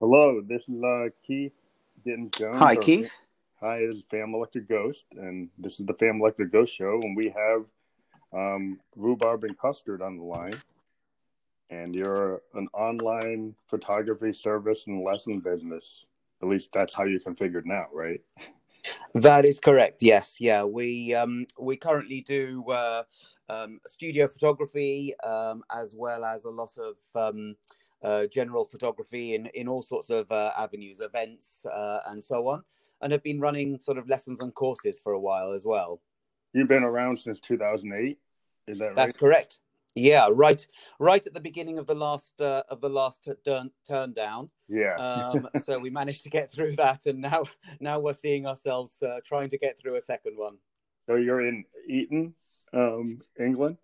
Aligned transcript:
Hello, 0.00 0.40
this 0.40 0.62
is 0.66 0.82
uh, 0.82 1.08
Keith 1.26 1.52
Gittins 2.06 2.34
Jones. 2.38 2.58
Hi, 2.58 2.74
Keith. 2.74 3.14
Hi, 3.60 3.80
this 3.80 3.96
is 3.96 4.04
Phantom 4.10 4.34
Electric 4.34 4.66
Ghost, 4.66 5.04
and 5.12 5.50
this 5.58 5.78
is 5.78 5.84
the 5.84 5.92
Phantom 5.92 6.22
Electric 6.22 6.50
Ghost 6.50 6.74
Show, 6.74 6.98
and 7.02 7.14
we 7.14 7.28
have 7.36 7.66
um, 8.32 8.80
Rhubarb 8.96 9.44
and 9.44 9.58
Custard 9.58 10.00
on 10.00 10.16
the 10.16 10.22
line. 10.22 10.54
And 11.68 11.94
you're 11.94 12.40
an 12.54 12.68
online 12.72 13.54
photography 13.68 14.32
service 14.32 14.86
and 14.86 15.04
lesson 15.04 15.40
business. 15.40 16.06
At 16.42 16.48
least 16.48 16.70
that's 16.72 16.94
how 16.94 17.04
you 17.04 17.20
configured 17.20 17.66
now, 17.66 17.84
right? 17.92 18.22
That 19.14 19.44
is 19.44 19.60
correct. 19.60 20.02
Yes, 20.02 20.40
yeah. 20.40 20.64
We 20.64 21.14
um, 21.14 21.44
we 21.58 21.76
currently 21.76 22.22
do 22.22 22.64
uh, 22.70 23.02
um, 23.50 23.80
studio 23.86 24.28
photography 24.28 25.14
um, 25.20 25.62
as 25.70 25.94
well 25.94 26.24
as 26.24 26.44
a 26.44 26.50
lot 26.50 26.70
of 26.78 26.94
um, 27.14 27.54
uh, 28.02 28.26
general 28.26 28.64
photography 28.64 29.34
in, 29.34 29.46
in 29.54 29.68
all 29.68 29.82
sorts 29.82 30.10
of 30.10 30.30
uh, 30.32 30.52
avenues, 30.56 31.00
events, 31.00 31.64
uh, 31.66 32.00
and 32.06 32.22
so 32.22 32.48
on, 32.48 32.62
and 33.02 33.12
have 33.12 33.22
been 33.22 33.40
running 33.40 33.78
sort 33.78 33.98
of 33.98 34.08
lessons 34.08 34.40
and 34.40 34.54
courses 34.54 34.98
for 35.02 35.12
a 35.12 35.20
while 35.20 35.52
as 35.52 35.64
well. 35.64 36.00
You've 36.52 36.68
been 36.68 36.84
around 36.84 37.18
since 37.18 37.40
2008, 37.40 38.18
is 38.66 38.78
that 38.78 38.84
right? 38.84 38.96
That's 38.96 39.16
correct. 39.16 39.60
Yeah, 39.96 40.28
right, 40.30 40.64
right 41.00 41.24
at 41.26 41.34
the 41.34 41.40
beginning 41.40 41.78
of 41.78 41.86
the 41.86 41.96
last 41.96 42.40
uh, 42.40 42.62
of 42.68 42.80
the 42.80 42.88
last 42.88 43.28
turn, 43.44 43.70
turn 43.88 44.12
down. 44.12 44.48
Yeah. 44.68 44.94
um, 44.94 45.48
so 45.64 45.78
we 45.80 45.90
managed 45.90 46.22
to 46.22 46.30
get 46.30 46.50
through 46.50 46.76
that, 46.76 47.06
and 47.06 47.20
now 47.20 47.44
now 47.80 47.98
we're 47.98 48.14
seeing 48.14 48.46
ourselves 48.46 49.02
uh, 49.02 49.18
trying 49.24 49.50
to 49.50 49.58
get 49.58 49.78
through 49.78 49.96
a 49.96 50.00
second 50.00 50.36
one. 50.36 50.58
So 51.06 51.16
you're 51.16 51.46
in 51.46 51.64
Eton, 51.88 52.34
um, 52.72 53.20
England. 53.38 53.78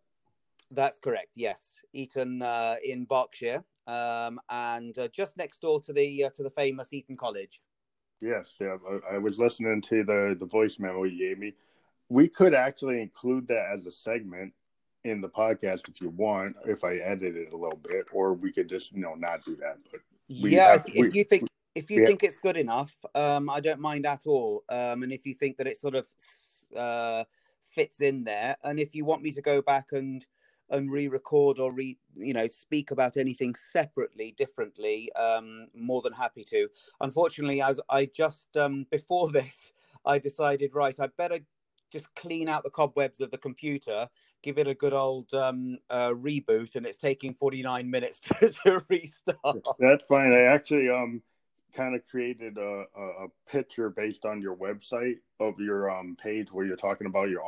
That's 0.70 0.98
correct. 0.98 1.30
Yes, 1.34 1.80
Eton 1.92 2.42
uh, 2.42 2.76
in 2.84 3.04
Berkshire, 3.04 3.62
um, 3.86 4.40
and 4.50 4.96
uh, 4.98 5.08
just 5.08 5.36
next 5.36 5.60
door 5.60 5.80
to 5.82 5.92
the 5.92 6.24
uh, 6.24 6.30
to 6.30 6.42
the 6.42 6.50
famous 6.50 6.92
Eton 6.92 7.16
College. 7.16 7.60
Yes, 8.20 8.54
yeah. 8.60 8.76
I, 9.10 9.14
I 9.14 9.18
was 9.18 9.38
listening 9.38 9.80
to 9.82 10.04
the 10.04 10.36
the 10.38 10.46
voice 10.46 10.78
memo 10.78 11.04
you 11.04 11.16
gave 11.16 11.38
me. 11.38 11.54
We 12.08 12.28
could 12.28 12.54
actually 12.54 13.00
include 13.00 13.48
that 13.48 13.66
as 13.72 13.86
a 13.86 13.92
segment 13.92 14.52
in 15.04 15.20
the 15.20 15.28
podcast 15.28 15.88
if 15.88 16.00
you 16.00 16.10
want, 16.10 16.56
if 16.66 16.82
I 16.82 16.96
edit 16.96 17.36
it 17.36 17.52
a 17.52 17.56
little 17.56 17.78
bit, 17.78 18.06
or 18.12 18.34
we 18.34 18.52
could 18.52 18.68
just 18.68 18.92
you 18.92 19.00
know 19.00 19.14
not 19.14 19.44
do 19.44 19.56
that. 19.56 19.78
But 19.90 20.00
yeah, 20.28 20.72
have, 20.72 20.86
if, 20.88 20.94
we, 20.94 21.08
if, 21.08 21.14
you 21.14 21.24
think 21.24 21.48
if 21.76 21.90
you 21.90 22.04
think 22.06 22.24
it's 22.24 22.38
good 22.38 22.56
enough, 22.56 22.92
um, 23.14 23.48
I 23.48 23.60
don't 23.60 23.80
mind 23.80 24.06
at 24.06 24.22
all. 24.26 24.64
Um, 24.68 25.04
and 25.04 25.12
if 25.12 25.24
you 25.24 25.34
think 25.34 25.58
that 25.58 25.68
it 25.68 25.76
sort 25.76 25.94
of 25.94 26.06
uh, 26.76 27.24
fits 27.70 28.00
in 28.00 28.24
there, 28.24 28.56
and 28.64 28.80
if 28.80 28.94
you 28.94 29.04
want 29.04 29.22
me 29.22 29.30
to 29.30 29.42
go 29.42 29.62
back 29.62 29.86
and 29.92 30.26
and 30.70 30.90
re-record 30.90 31.58
or 31.58 31.72
re 31.72 31.96
you 32.14 32.34
know 32.34 32.48
speak 32.48 32.90
about 32.90 33.16
anything 33.16 33.54
separately 33.54 34.34
differently 34.36 35.10
um 35.14 35.68
more 35.74 36.02
than 36.02 36.12
happy 36.12 36.44
to 36.44 36.68
unfortunately 37.00 37.62
as 37.62 37.80
i 37.88 38.04
just 38.06 38.56
um 38.56 38.86
before 38.90 39.30
this 39.30 39.72
i 40.04 40.18
decided 40.18 40.74
right 40.74 40.98
i 40.98 41.06
better 41.18 41.38
just 41.90 42.12
clean 42.14 42.48
out 42.48 42.64
the 42.64 42.70
cobwebs 42.70 43.20
of 43.20 43.30
the 43.30 43.38
computer, 43.38 44.08
give 44.42 44.58
it 44.58 44.66
a 44.66 44.74
good 44.74 44.92
old 44.92 45.32
um, 45.34 45.78
uh, 45.90 46.10
reboot, 46.10 46.74
and 46.74 46.86
it's 46.86 46.98
taking 46.98 47.34
49 47.34 47.90
minutes 47.90 48.20
to, 48.20 48.34
to, 48.48 48.84
restart. 48.88 49.64
That's 49.78 50.04
fine. 50.08 50.32
I 50.32 50.42
actually 50.42 50.90
um 50.90 51.22
kind 51.74 51.94
of 51.94 52.02
created 52.08 52.56
a, 52.56 52.84
a, 52.96 53.26
picture 53.46 53.90
based 53.90 54.24
on 54.24 54.40
your 54.40 54.56
website 54.56 55.18
of 55.40 55.60
your 55.60 55.90
um 55.90 56.16
page 56.20 56.50
where 56.52 56.64
you're 56.64 56.76
talking 56.76 57.06
about 57.06 57.28
your 57.28 57.44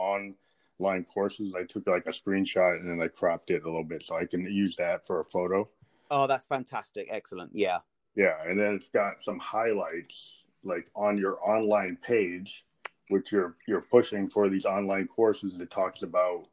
online 0.78 1.04
courses. 1.04 1.54
I 1.54 1.64
took 1.64 1.86
like 1.86 2.06
a 2.06 2.10
screenshot 2.10 2.80
and 2.80 2.88
then 2.88 3.00
I 3.00 3.08
cropped 3.08 3.50
it 3.50 3.62
a 3.62 3.66
little 3.66 3.84
bit 3.84 4.02
so 4.02 4.16
I 4.16 4.24
can 4.24 4.42
use 4.42 4.76
that 4.76 5.06
for 5.06 5.20
a 5.20 5.24
photo. 5.24 5.68
Oh, 6.10 6.26
that's 6.26 6.46
fantastic! 6.46 7.08
Excellent. 7.10 7.50
Yeah. 7.54 7.78
Yeah, 8.14 8.36
and 8.44 8.58
then 8.58 8.74
it's 8.74 8.88
got 8.88 9.22
some 9.22 9.38
highlights 9.38 10.42
like 10.64 10.90
on 10.94 11.18
your 11.18 11.38
online 11.48 11.96
page 12.02 12.64
which 13.08 13.32
you're 13.32 13.56
you're 13.66 13.80
pushing 13.80 14.28
for 14.28 14.48
these 14.48 14.64
online 14.64 15.06
courses 15.06 15.58
it 15.60 15.70
talks 15.70 16.02
about 16.02 16.46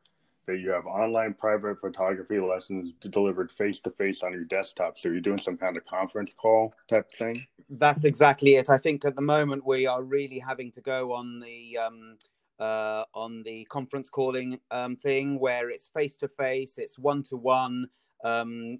that 0.45 0.59
you 0.59 0.69
have 0.69 0.85
online 0.85 1.33
private 1.33 1.79
photography 1.79 2.39
lessons 2.39 2.93
delivered 3.09 3.51
face 3.51 3.79
to 3.79 3.89
face 3.89 4.23
on 4.23 4.31
your 4.31 4.43
desktop 4.45 4.97
so 4.97 5.09
you're 5.09 5.19
doing 5.19 5.39
some 5.39 5.57
kind 5.57 5.75
of 5.75 5.85
conference 5.85 6.33
call 6.33 6.73
type 6.87 7.11
thing 7.13 7.35
that's 7.71 8.03
exactly 8.03 8.55
it 8.55 8.69
i 8.69 8.77
think 8.77 9.03
at 9.05 9.15
the 9.15 9.21
moment 9.21 9.65
we 9.65 9.85
are 9.85 10.03
really 10.03 10.39
having 10.39 10.71
to 10.71 10.81
go 10.81 11.13
on 11.13 11.39
the 11.39 11.77
um, 11.77 12.17
uh, 12.59 13.03
on 13.13 13.43
the 13.43 13.65
conference 13.65 14.09
calling 14.09 14.59
um, 14.71 14.95
thing 14.95 15.39
where 15.39 15.69
it's 15.69 15.87
face 15.87 16.15
to 16.17 16.27
face 16.27 16.77
it's 16.77 16.97
one 16.97 17.23
to 17.23 17.37
one 17.37 17.87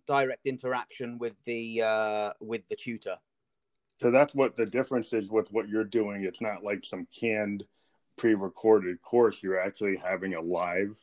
direct 0.08 0.46
interaction 0.46 1.18
with 1.20 1.34
the 1.46 1.82
uh, 1.82 2.32
with 2.40 2.68
the 2.70 2.76
tutor 2.76 3.16
so 4.02 4.12
that's 4.12 4.36
what 4.36 4.56
the 4.56 4.66
difference 4.66 5.14
is 5.14 5.32
with 5.32 5.52
what 5.52 5.70
you're 5.70 5.84
doing. 5.84 6.24
It's 6.24 6.42
not 6.42 6.64
like 6.64 6.84
some 6.84 7.08
canned, 7.18 7.64
pre-recorded 8.18 9.02
course. 9.02 9.42
You're 9.42 9.60
actually 9.60 9.96
having 9.96 10.34
a 10.34 10.42
live, 10.42 11.00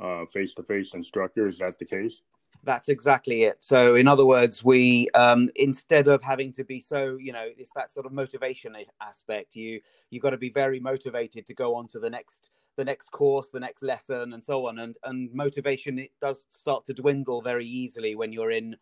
uh, 0.00 0.24
face-to-face 0.26 0.94
instructor. 0.94 1.48
Is 1.48 1.58
that 1.58 1.78
the 1.78 1.84
case? 1.84 2.22
That's 2.62 2.88
exactly 2.88 3.44
it. 3.44 3.58
So, 3.60 3.94
in 3.94 4.06
other 4.06 4.26
words, 4.26 4.64
we 4.64 5.08
um, 5.14 5.50
instead 5.56 6.08
of 6.08 6.22
having 6.22 6.52
to 6.52 6.64
be 6.64 6.78
so, 6.78 7.16
you 7.18 7.32
know, 7.32 7.46
it's 7.56 7.70
that 7.74 7.90
sort 7.90 8.06
of 8.06 8.12
motivation 8.12 8.76
aspect. 9.00 9.56
You 9.56 9.80
you 10.10 10.20
got 10.20 10.30
to 10.30 10.36
be 10.36 10.50
very 10.50 10.80
motivated 10.80 11.46
to 11.46 11.54
go 11.54 11.74
on 11.74 11.88
to 11.88 11.98
the 11.98 12.10
next 12.10 12.50
the 12.76 12.84
next 12.84 13.10
course, 13.12 13.50
the 13.50 13.60
next 13.60 13.82
lesson, 13.82 14.34
and 14.34 14.44
so 14.44 14.66
on. 14.66 14.78
And 14.78 14.96
and 15.04 15.32
motivation 15.32 15.98
it 15.98 16.12
does 16.20 16.46
start 16.50 16.84
to 16.86 16.94
dwindle 16.94 17.40
very 17.40 17.66
easily 17.66 18.14
when 18.14 18.32
you're 18.32 18.50
in 18.50 18.76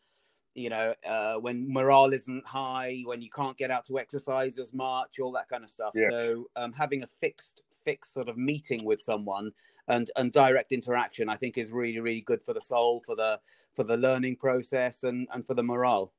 you 0.54 0.70
know, 0.70 0.92
uh, 1.06 1.34
when 1.34 1.72
morale 1.72 2.12
isn't 2.12 2.44
high, 2.44 3.02
when 3.04 3.22
you 3.22 3.30
can't 3.30 3.56
get 3.56 3.70
out 3.70 3.84
to 3.84 3.98
exercise 3.98 4.58
as 4.58 4.74
much, 4.74 5.20
all 5.20 5.30
that 5.30 5.48
kind 5.48 5.62
of 5.62 5.70
stuff. 5.70 5.92
Yeah. 5.94 6.08
So 6.10 6.50
um, 6.56 6.72
having 6.72 7.04
a 7.04 7.06
fixed, 7.06 7.62
fixed 7.84 8.12
sort 8.12 8.28
of 8.28 8.36
meeting 8.36 8.84
with 8.84 9.00
someone 9.00 9.52
and 9.88 10.10
and 10.16 10.32
direct 10.32 10.72
interaction, 10.72 11.28
I 11.28 11.36
think, 11.36 11.58
is 11.58 11.70
really, 11.70 12.00
really 12.00 12.20
good 12.20 12.42
for 12.42 12.52
the 12.52 12.60
soul, 12.60 13.02
for 13.06 13.16
the 13.16 13.40
for 13.74 13.84
the 13.84 13.96
learning 13.96 14.36
process, 14.36 15.04
and 15.04 15.26
and 15.32 15.46
for 15.46 15.54
the 15.54 15.62
morale. 15.62 16.12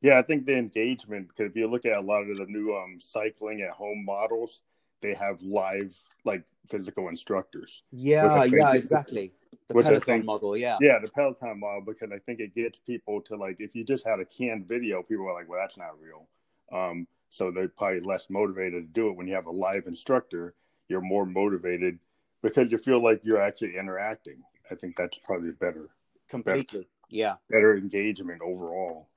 Yeah, 0.00 0.18
I 0.18 0.22
think 0.22 0.44
the 0.44 0.56
engagement 0.56 1.28
because 1.28 1.48
if 1.48 1.56
you 1.56 1.66
look 1.66 1.86
at 1.86 1.96
a 1.96 2.00
lot 2.00 2.28
of 2.28 2.36
the 2.36 2.46
new 2.46 2.74
um, 2.74 2.98
cycling 3.00 3.62
at 3.62 3.70
home 3.70 4.04
models, 4.04 4.62
they 5.00 5.14
have 5.14 5.40
live 5.42 5.96
like 6.24 6.42
physical 6.68 7.08
instructors. 7.08 7.82
Yeah, 7.90 8.44
yeah, 8.44 8.72
exactly 8.72 9.32
the 9.68 9.74
Which 9.74 9.86
Peloton 9.86 10.02
I 10.02 10.16
think, 10.16 10.24
model, 10.24 10.56
yeah. 10.56 10.76
Yeah, 10.80 10.98
the 10.98 11.08
Peloton 11.08 11.60
model 11.60 11.82
because 11.86 12.10
I 12.12 12.18
think 12.18 12.40
it 12.40 12.54
gets 12.54 12.78
people 12.78 13.20
to 13.22 13.36
like 13.36 13.56
if 13.60 13.74
you 13.74 13.84
just 13.84 14.06
had 14.06 14.20
a 14.20 14.24
canned 14.24 14.68
video, 14.68 15.02
people 15.02 15.26
are 15.28 15.34
like, 15.34 15.48
well, 15.48 15.60
that's 15.60 15.78
not 15.78 15.98
real. 16.00 16.28
Um, 16.72 17.06
so 17.28 17.50
they're 17.50 17.68
probably 17.68 18.00
less 18.00 18.28
motivated 18.30 18.84
to 18.84 18.92
do 18.92 19.08
it. 19.08 19.16
When 19.16 19.26
you 19.26 19.34
have 19.34 19.46
a 19.46 19.50
live 19.50 19.86
instructor, 19.86 20.54
you're 20.88 21.00
more 21.00 21.26
motivated 21.26 21.98
because 22.42 22.70
you 22.70 22.78
feel 22.78 23.02
like 23.02 23.20
you're 23.24 23.40
actually 23.40 23.76
interacting. 23.76 24.42
I 24.70 24.74
think 24.74 24.96
that's 24.96 25.18
probably 25.18 25.50
better. 25.52 25.88
Completely, 26.28 26.80
better, 26.80 26.88
yeah. 27.08 27.34
Better 27.50 27.76
engagement 27.76 28.40
overall. 28.42 29.08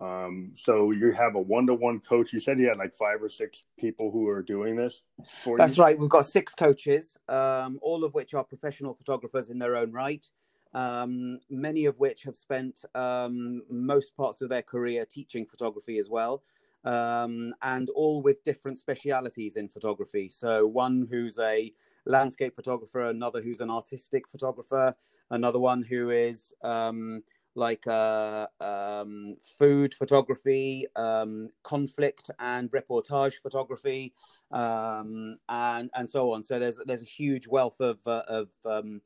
Um, 0.00 0.52
so 0.56 0.90
you 0.90 1.12
have 1.12 1.36
a 1.36 1.40
one-to-one 1.40 2.00
coach. 2.00 2.32
You 2.32 2.40
said 2.40 2.58
you 2.58 2.68
had 2.68 2.76
like 2.76 2.94
five 2.94 3.22
or 3.22 3.30
six 3.30 3.64
people 3.78 4.10
who 4.10 4.28
are 4.28 4.42
doing 4.42 4.76
this 4.76 5.02
for 5.42 5.56
That's 5.56 5.76
you? 5.76 5.82
right. 5.82 5.98
We've 5.98 6.10
got 6.10 6.26
six 6.26 6.54
coaches, 6.54 7.16
um, 7.28 7.78
all 7.80 8.04
of 8.04 8.12
which 8.12 8.34
are 8.34 8.44
professional 8.44 8.94
photographers 8.94 9.48
in 9.48 9.58
their 9.58 9.74
own 9.74 9.92
right. 9.92 10.26
Um, 10.74 11.40
many 11.48 11.86
of 11.86 11.98
which 11.98 12.24
have 12.24 12.36
spent 12.36 12.84
um, 12.94 13.62
most 13.70 14.14
parts 14.14 14.42
of 14.42 14.50
their 14.50 14.60
career 14.60 15.06
teaching 15.06 15.46
photography 15.46 15.96
as 15.96 16.10
well, 16.10 16.42
um, 16.84 17.54
and 17.62 17.90
all 17.90 18.22
with 18.22 18.44
different 18.44 18.78
specialities 18.78 19.56
in 19.56 19.68
photography. 19.68 20.28
So 20.28 20.66
one 20.66 21.06
who's 21.10 21.38
a 21.38 21.72
landscape 22.04 22.54
photographer, 22.54 23.02
another 23.04 23.40
who's 23.40 23.60
an 23.60 23.70
artistic 23.70 24.28
photographer, 24.28 24.94
another 25.30 25.58
one 25.58 25.82
who 25.82 26.10
is 26.10 26.54
um, 26.62 27.22
like 27.56 27.86
uh, 27.86 28.46
um, 28.60 29.36
food 29.58 29.94
photography, 29.94 30.86
um, 30.94 31.48
conflict 31.62 32.30
and 32.38 32.70
reportage 32.70 33.40
photography, 33.42 34.12
um, 34.52 35.38
and 35.48 35.90
and 35.94 36.08
so 36.08 36.32
on. 36.32 36.44
So 36.44 36.58
there's 36.58 36.78
there's 36.86 37.02
a 37.02 37.06
huge 37.06 37.48
wealth 37.48 37.80
of 37.80 37.98
uh, 38.06 38.22
of 38.28 38.50
um, 38.64 39.00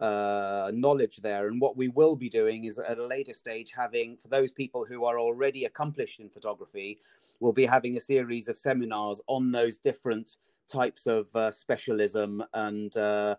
uh, 0.00 0.70
knowledge 0.74 1.18
there. 1.18 1.48
And 1.48 1.60
what 1.60 1.76
we 1.76 1.88
will 1.88 2.16
be 2.16 2.28
doing 2.28 2.64
is 2.64 2.78
at 2.78 2.98
a 2.98 3.06
later 3.06 3.32
stage 3.32 3.72
having 3.76 4.16
for 4.16 4.28
those 4.28 4.52
people 4.52 4.84
who 4.84 5.04
are 5.04 5.18
already 5.18 5.64
accomplished 5.64 6.20
in 6.20 6.28
photography, 6.28 6.98
we'll 7.40 7.52
be 7.52 7.66
having 7.66 7.96
a 7.96 8.00
series 8.00 8.48
of 8.48 8.58
seminars 8.58 9.20
on 9.26 9.52
those 9.52 9.78
different 9.78 10.36
types 10.68 11.06
of 11.06 11.34
uh, 11.34 11.50
specialism 11.50 12.42
and 12.54 12.96
uh, 12.96 13.36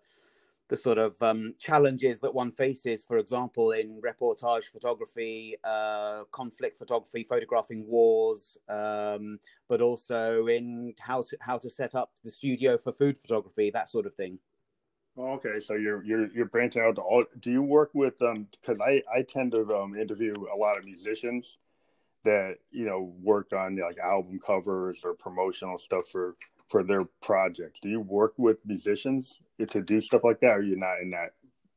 the 0.70 0.78
sort 0.78 0.98
of 0.98 1.22
um, 1.22 1.54
challenges 1.58 2.20
that 2.20 2.34
one 2.34 2.52
faces, 2.52 3.02
for 3.02 3.18
example, 3.18 3.72
in 3.72 4.02
reportage 4.02 4.66
photography, 4.66 5.56
uh, 5.64 6.24
conflict 6.32 6.78
photography, 6.78 7.24
photographing 7.24 7.86
wars, 7.88 8.58
um, 8.68 9.40
but 9.70 9.82
also 9.82 10.48
in 10.48 10.94
how 11.00 11.22
to 11.22 11.38
how 11.40 11.58
to 11.58 11.70
set 11.70 11.96
up 11.96 12.12
the 12.24 12.32
studio 12.32 12.78
for 12.78 12.92
food 12.92 13.18
photography, 13.18 13.70
that 13.70 13.88
sort 13.88 14.06
of 14.06 14.14
thing. 14.16 14.38
Okay, 15.18 15.60
so 15.60 15.74
you're 15.74 16.04
you're 16.04 16.28
you're 16.32 16.46
branching 16.46 16.84
out 16.84 16.96
to 16.96 17.02
all. 17.02 17.26
Do 17.40 17.52
you 17.52 17.64
work 17.64 17.90
with 17.94 18.22
um? 18.22 18.48
Because 18.52 18.80
I 18.80 19.02
I 19.14 19.24
tend 19.24 19.52
to 19.54 19.68
um 19.76 19.96
interview 19.96 20.34
a 20.54 20.56
lot 20.56 20.78
of 20.78 20.86
musicians, 20.86 21.58
that 22.24 22.58
you 22.72 22.86
know 22.86 23.14
work 23.22 23.54
on 23.54 23.78
like 23.78 23.98
album 23.98 24.40
covers 24.46 25.00
or 25.04 25.14
promotional 25.14 25.80
stuff 25.80 26.08
for 26.12 26.36
for 26.68 26.84
their 26.84 27.06
projects. 27.22 27.80
Do 27.80 27.90
you 27.90 28.02
work 28.02 28.34
with 28.38 28.58
musicians 28.66 29.40
to 29.70 29.82
do 29.82 30.02
stuff 30.02 30.24
like 30.24 30.40
that, 30.42 30.58
or 30.58 30.62
you're 30.62 30.78
not 30.78 31.00
in 31.02 31.12
that 31.12 31.34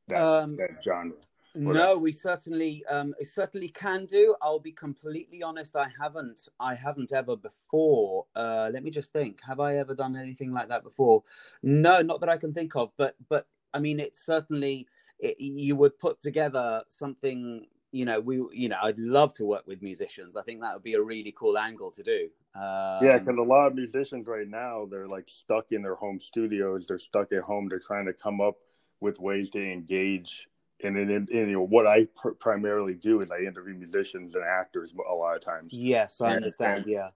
that, 0.09 0.21
um, 0.21 0.57
that 0.57 0.83
genre? 0.83 1.17
No, 1.55 1.99
we 1.99 2.13
certainly 2.13 2.85
um, 2.87 3.15
certainly 3.23 3.69
can 3.69 4.07
do. 4.07 4.35
I'll 4.41 4.61
be 4.61 4.73
completely 4.73 5.43
honest. 5.43 5.75
I 5.75 5.89
haven't. 6.01 6.49
I 6.61 6.75
haven't 6.75 7.13
ever 7.13 7.37
before. 7.37 8.27
Uh, 8.37 8.71
let 8.73 8.85
me 8.85 8.91
just 8.91 9.13
think. 9.13 9.41
Have 9.47 9.59
I 9.61 9.77
ever 9.77 9.95
done 9.95 10.17
anything 10.17 10.53
like 10.53 10.69
that 10.69 10.85
before? 10.85 11.25
No, 11.63 12.03
not 12.03 12.21
that 12.21 12.29
I 12.29 12.37
can 12.37 12.53
think 12.53 12.77
of. 12.77 12.93
But 12.97 13.17
but 13.29 13.47
I 13.75 13.81
mean, 13.81 13.99
it's 13.99 14.25
certainly 14.25 14.87
it, 15.19 15.41
you 15.41 15.75
would 15.77 15.99
put 15.99 16.21
together 16.21 16.83
something. 16.89 17.67
You 17.93 18.05
know, 18.05 18.21
we 18.21 18.37
you 18.53 18.69
know, 18.69 18.79
I'd 18.81 18.99
love 18.99 19.35
to 19.35 19.45
work 19.45 19.67
with 19.67 19.83
musicians. 19.83 20.37
I 20.37 20.43
think 20.43 20.61
that 20.61 20.75
would 20.75 20.85
be 20.85 20.95
a 20.95 21.03
really 21.03 21.35
cool 21.37 21.59
angle 21.59 21.91
to 21.91 22.03
do. 22.05 22.29
Um, 22.55 23.05
yeah, 23.05 23.19
because 23.19 23.37
a 23.37 23.43
lot 23.43 23.67
of 23.67 23.75
musicians 23.75 24.27
right 24.27 24.49
now 24.49 24.87
they're 24.89 25.09
like 25.09 25.29
stuck 25.29 25.73
in 25.73 25.83
their 25.83 25.97
home 25.97 26.21
studios. 26.21 26.87
They're 26.87 27.01
stuck 27.01 27.33
at 27.33 27.43
home. 27.43 27.69
They're 27.69 27.81
trying 27.81 28.07
to 28.07 28.13
come 28.13 28.41
up 28.41 28.57
with 29.01 29.19
ways 29.19 29.51
to 29.51 29.65
engage 29.65 30.47
and 30.83 30.97
then 30.97 31.11
and, 31.11 31.29
you 31.31 31.53
know 31.53 31.67
what 31.67 31.87
I 31.87 32.07
pr- 32.17 32.31
primarily 32.31 32.95
do 32.95 33.21
is 33.21 33.31
I 33.31 33.39
interview 33.39 33.75
musicians 33.75 34.35
and 34.35 34.45
actors 34.45 34.93
a 35.09 35.15
lot 35.15 35.37
of 35.37 35.43
times. 35.43 35.73
Yes, 35.73 36.21
I 36.21 36.27
and, 36.27 36.37
understand. 36.37 36.79
And, 36.79 36.87
yeah, 36.87 37.09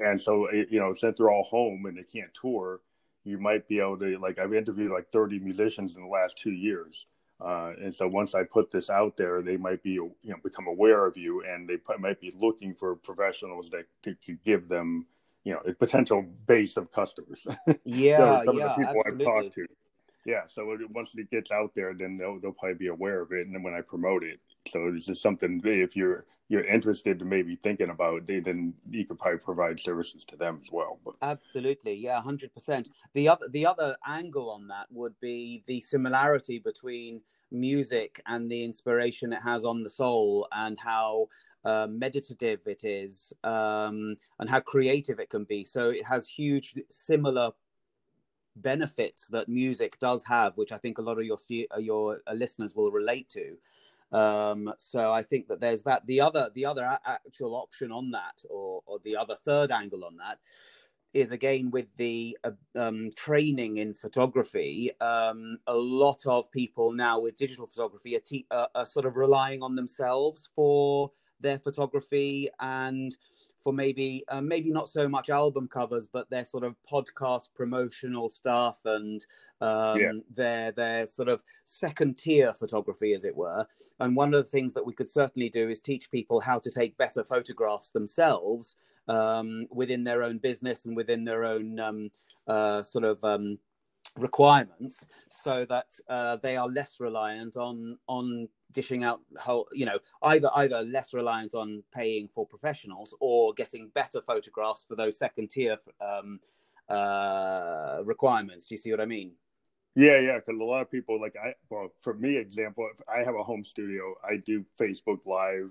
and 0.00 0.20
so 0.20 0.50
you 0.52 0.80
know 0.80 0.92
since 0.94 1.16
they're 1.16 1.30
all 1.30 1.44
home 1.44 1.86
and 1.86 1.96
they 1.96 2.04
can't 2.04 2.32
tour, 2.34 2.80
you 3.24 3.38
might 3.38 3.68
be 3.68 3.80
able 3.80 3.98
to 3.98 4.18
like 4.18 4.38
I've 4.38 4.54
interviewed 4.54 4.92
like 4.92 5.10
thirty 5.10 5.38
musicians 5.38 5.96
in 5.96 6.02
the 6.02 6.08
last 6.08 6.38
two 6.38 6.52
years. 6.52 7.06
Uh, 7.40 7.72
and 7.82 7.92
so 7.92 8.06
once 8.06 8.36
I 8.36 8.44
put 8.44 8.70
this 8.70 8.88
out 8.88 9.16
there, 9.16 9.42
they 9.42 9.56
might 9.56 9.82
be 9.82 9.92
you 9.92 10.14
know 10.24 10.36
become 10.44 10.66
aware 10.66 11.06
of 11.06 11.16
you, 11.16 11.44
and 11.44 11.68
they 11.68 11.78
might 11.98 12.20
be 12.20 12.32
looking 12.36 12.74
for 12.74 12.94
professionals 12.94 13.70
that 13.70 13.86
could 14.02 14.18
give 14.44 14.68
them 14.68 15.06
you 15.44 15.52
know 15.52 15.60
a 15.66 15.72
potential 15.72 16.22
base 16.46 16.76
of 16.76 16.90
customers. 16.92 17.46
Yeah, 17.84 18.16
so 18.16 18.42
some 18.46 18.58
yeah, 18.58 18.66
of 18.66 18.76
the 18.76 18.86
people 18.86 19.02
absolutely. 19.06 19.66
Yeah 20.26 20.42
so 20.46 20.76
once 20.90 21.14
it 21.16 21.30
gets 21.30 21.50
out 21.50 21.72
there 21.74 21.94
then 21.94 22.16
they'll, 22.16 22.38
they'll 22.38 22.52
probably 22.52 22.74
be 22.76 22.88
aware 22.88 23.20
of 23.20 23.32
it 23.32 23.46
and 23.46 23.54
then 23.54 23.62
when 23.62 23.74
i 23.74 23.80
promote 23.80 24.22
it 24.22 24.40
so 24.68 24.88
it's 24.88 25.06
just 25.06 25.22
something 25.22 25.60
if 25.64 25.96
you're 25.96 26.24
you're 26.48 26.64
interested 26.64 27.18
to 27.18 27.24
maybe 27.24 27.56
thinking 27.56 27.90
about 27.90 28.28
it 28.28 28.44
then 28.44 28.74
you 28.90 29.04
could 29.04 29.18
probably 29.18 29.38
provide 29.38 29.80
services 29.80 30.24
to 30.24 30.36
them 30.36 30.58
as 30.60 30.70
well 30.70 30.98
but 31.04 31.14
absolutely 31.22 31.94
yeah 31.94 32.20
100% 32.24 32.88
the 33.14 33.28
other 33.28 33.46
the 33.50 33.66
other 33.66 33.96
angle 34.06 34.50
on 34.50 34.68
that 34.68 34.86
would 34.90 35.18
be 35.20 35.62
the 35.66 35.80
similarity 35.80 36.58
between 36.58 37.20
music 37.50 38.20
and 38.26 38.50
the 38.50 38.64
inspiration 38.64 39.32
it 39.32 39.42
has 39.42 39.64
on 39.64 39.82
the 39.82 39.90
soul 39.90 40.48
and 40.52 40.78
how 40.78 41.28
uh, 41.64 41.86
meditative 41.88 42.60
it 42.66 42.84
is 42.84 43.32
um, 43.44 44.16
and 44.40 44.50
how 44.50 44.60
creative 44.60 45.20
it 45.20 45.30
can 45.30 45.44
be. 45.44 45.64
So 45.64 45.90
it 45.90 46.04
has 46.04 46.28
huge 46.28 46.74
similar 46.90 47.52
benefits 48.56 49.26
that 49.28 49.48
music 49.48 49.98
does 49.98 50.24
have, 50.24 50.56
which 50.56 50.72
I 50.72 50.78
think 50.78 50.98
a 50.98 51.02
lot 51.02 51.18
of 51.18 51.24
your 51.24 51.38
uh, 51.74 51.78
your 51.78 52.22
uh, 52.26 52.32
listeners 52.32 52.74
will 52.74 52.90
relate 52.90 53.28
to. 53.30 53.56
Um, 54.16 54.72
so 54.76 55.10
I 55.10 55.22
think 55.22 55.48
that 55.48 55.60
there's 55.60 55.82
that. 55.84 56.06
The 56.06 56.20
other 56.20 56.50
the 56.54 56.66
other 56.66 56.98
actual 57.06 57.54
option 57.54 57.90
on 57.90 58.10
that, 58.10 58.42
or 58.50 58.82
or 58.86 58.98
the 59.04 59.16
other 59.16 59.36
third 59.44 59.70
angle 59.70 60.04
on 60.04 60.16
that, 60.18 60.38
is 61.14 61.32
again 61.32 61.70
with 61.70 61.94
the 61.96 62.36
uh, 62.44 62.50
um, 62.76 63.10
training 63.16 63.78
in 63.78 63.94
photography. 63.94 64.90
Um, 65.00 65.58
a 65.66 65.76
lot 65.76 66.26
of 66.26 66.50
people 66.50 66.92
now 66.92 67.20
with 67.20 67.36
digital 67.36 67.66
photography 67.66 68.16
are, 68.16 68.20
te- 68.20 68.46
uh, 68.50 68.66
are 68.74 68.86
sort 68.86 69.06
of 69.06 69.16
relying 69.16 69.62
on 69.62 69.74
themselves 69.74 70.48
for 70.54 71.10
their 71.40 71.58
photography 71.58 72.48
and 72.60 73.16
for 73.62 73.72
maybe 73.72 74.24
uh, 74.28 74.40
maybe 74.40 74.70
not 74.70 74.88
so 74.88 75.08
much 75.08 75.30
album 75.30 75.68
covers, 75.68 76.06
but 76.06 76.28
their 76.30 76.44
sort 76.44 76.64
of 76.64 76.74
podcast 76.90 77.48
promotional 77.54 78.30
stuff 78.30 78.78
and 78.84 79.24
um, 79.60 79.98
yeah. 79.98 80.12
their 80.34 80.72
their 80.72 81.06
sort 81.06 81.28
of 81.28 81.42
second 81.64 82.18
tier 82.18 82.52
photography, 82.54 83.12
as 83.14 83.24
it 83.24 83.36
were. 83.36 83.66
And 84.00 84.16
one 84.16 84.34
of 84.34 84.44
the 84.44 84.50
things 84.50 84.74
that 84.74 84.86
we 84.86 84.94
could 84.94 85.08
certainly 85.08 85.48
do 85.48 85.68
is 85.68 85.80
teach 85.80 86.10
people 86.10 86.40
how 86.40 86.58
to 86.58 86.70
take 86.70 86.96
better 86.96 87.24
photographs 87.24 87.90
themselves 87.90 88.76
um, 89.08 89.66
within 89.70 90.04
their 90.04 90.22
own 90.22 90.38
business 90.38 90.84
and 90.84 90.96
within 90.96 91.24
their 91.24 91.44
own 91.44 91.78
um, 91.78 92.10
uh, 92.46 92.82
sort 92.82 93.04
of 93.04 93.22
um, 93.24 93.58
requirements, 94.18 95.08
so 95.28 95.64
that 95.68 95.86
uh, 96.08 96.36
they 96.36 96.56
are 96.56 96.68
less 96.68 97.00
reliant 97.00 97.56
on 97.56 97.98
on 98.06 98.48
dishing 98.72 99.04
out 99.04 99.20
whole 99.38 99.68
you 99.72 99.86
know 99.86 99.98
either 100.22 100.50
either 100.56 100.82
less 100.82 101.12
reliant 101.12 101.54
on 101.54 101.82
paying 101.94 102.28
for 102.28 102.46
professionals 102.46 103.14
or 103.20 103.52
getting 103.54 103.88
better 103.94 104.20
photographs 104.20 104.84
for 104.86 104.96
those 104.96 105.18
second 105.18 105.48
tier 105.50 105.76
um, 106.00 106.40
uh, 106.88 108.00
requirements 108.04 108.66
do 108.66 108.74
you 108.74 108.78
see 108.78 108.90
what 108.90 109.00
i 109.00 109.06
mean 109.06 109.32
yeah 109.94 110.18
yeah 110.18 110.36
because 110.36 110.58
a 110.58 110.64
lot 110.64 110.82
of 110.82 110.90
people 110.90 111.20
like 111.20 111.34
i 111.42 111.54
well 111.70 111.88
for 112.00 112.14
me 112.14 112.36
example 112.36 112.88
i 113.12 113.22
have 113.22 113.34
a 113.34 113.42
home 113.42 113.64
studio 113.64 114.14
i 114.24 114.36
do 114.36 114.64
facebook 114.80 115.26
live 115.26 115.70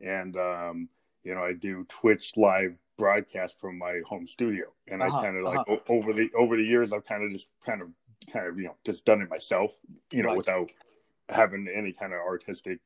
and 0.00 0.36
um, 0.36 0.88
you 1.24 1.34
know 1.34 1.42
i 1.42 1.52
do 1.52 1.84
twitch 1.88 2.32
live 2.36 2.76
broadcast 2.98 3.58
from 3.58 3.78
my 3.78 4.00
home 4.06 4.26
studio 4.26 4.66
and 4.88 5.02
uh-huh, 5.02 5.18
i 5.18 5.22
kind 5.22 5.36
of 5.36 5.44
like 5.44 5.58
uh-huh. 5.60 5.76
o- 5.88 5.94
over 5.94 6.12
the 6.12 6.30
over 6.36 6.56
the 6.56 6.62
years 6.62 6.92
i've 6.92 7.04
kind 7.04 7.24
of 7.24 7.30
just 7.30 7.48
kind 7.64 7.80
of 7.80 7.88
kind 8.30 8.46
of 8.46 8.58
you 8.58 8.64
know 8.64 8.76
just 8.84 9.04
done 9.04 9.22
it 9.22 9.30
myself 9.30 9.76
you 10.10 10.22
know 10.22 10.28
right. 10.28 10.36
without 10.36 10.70
having 11.28 11.68
any 11.72 11.92
kind 11.92 12.12
of 12.12 12.20
artistic, 12.20 12.78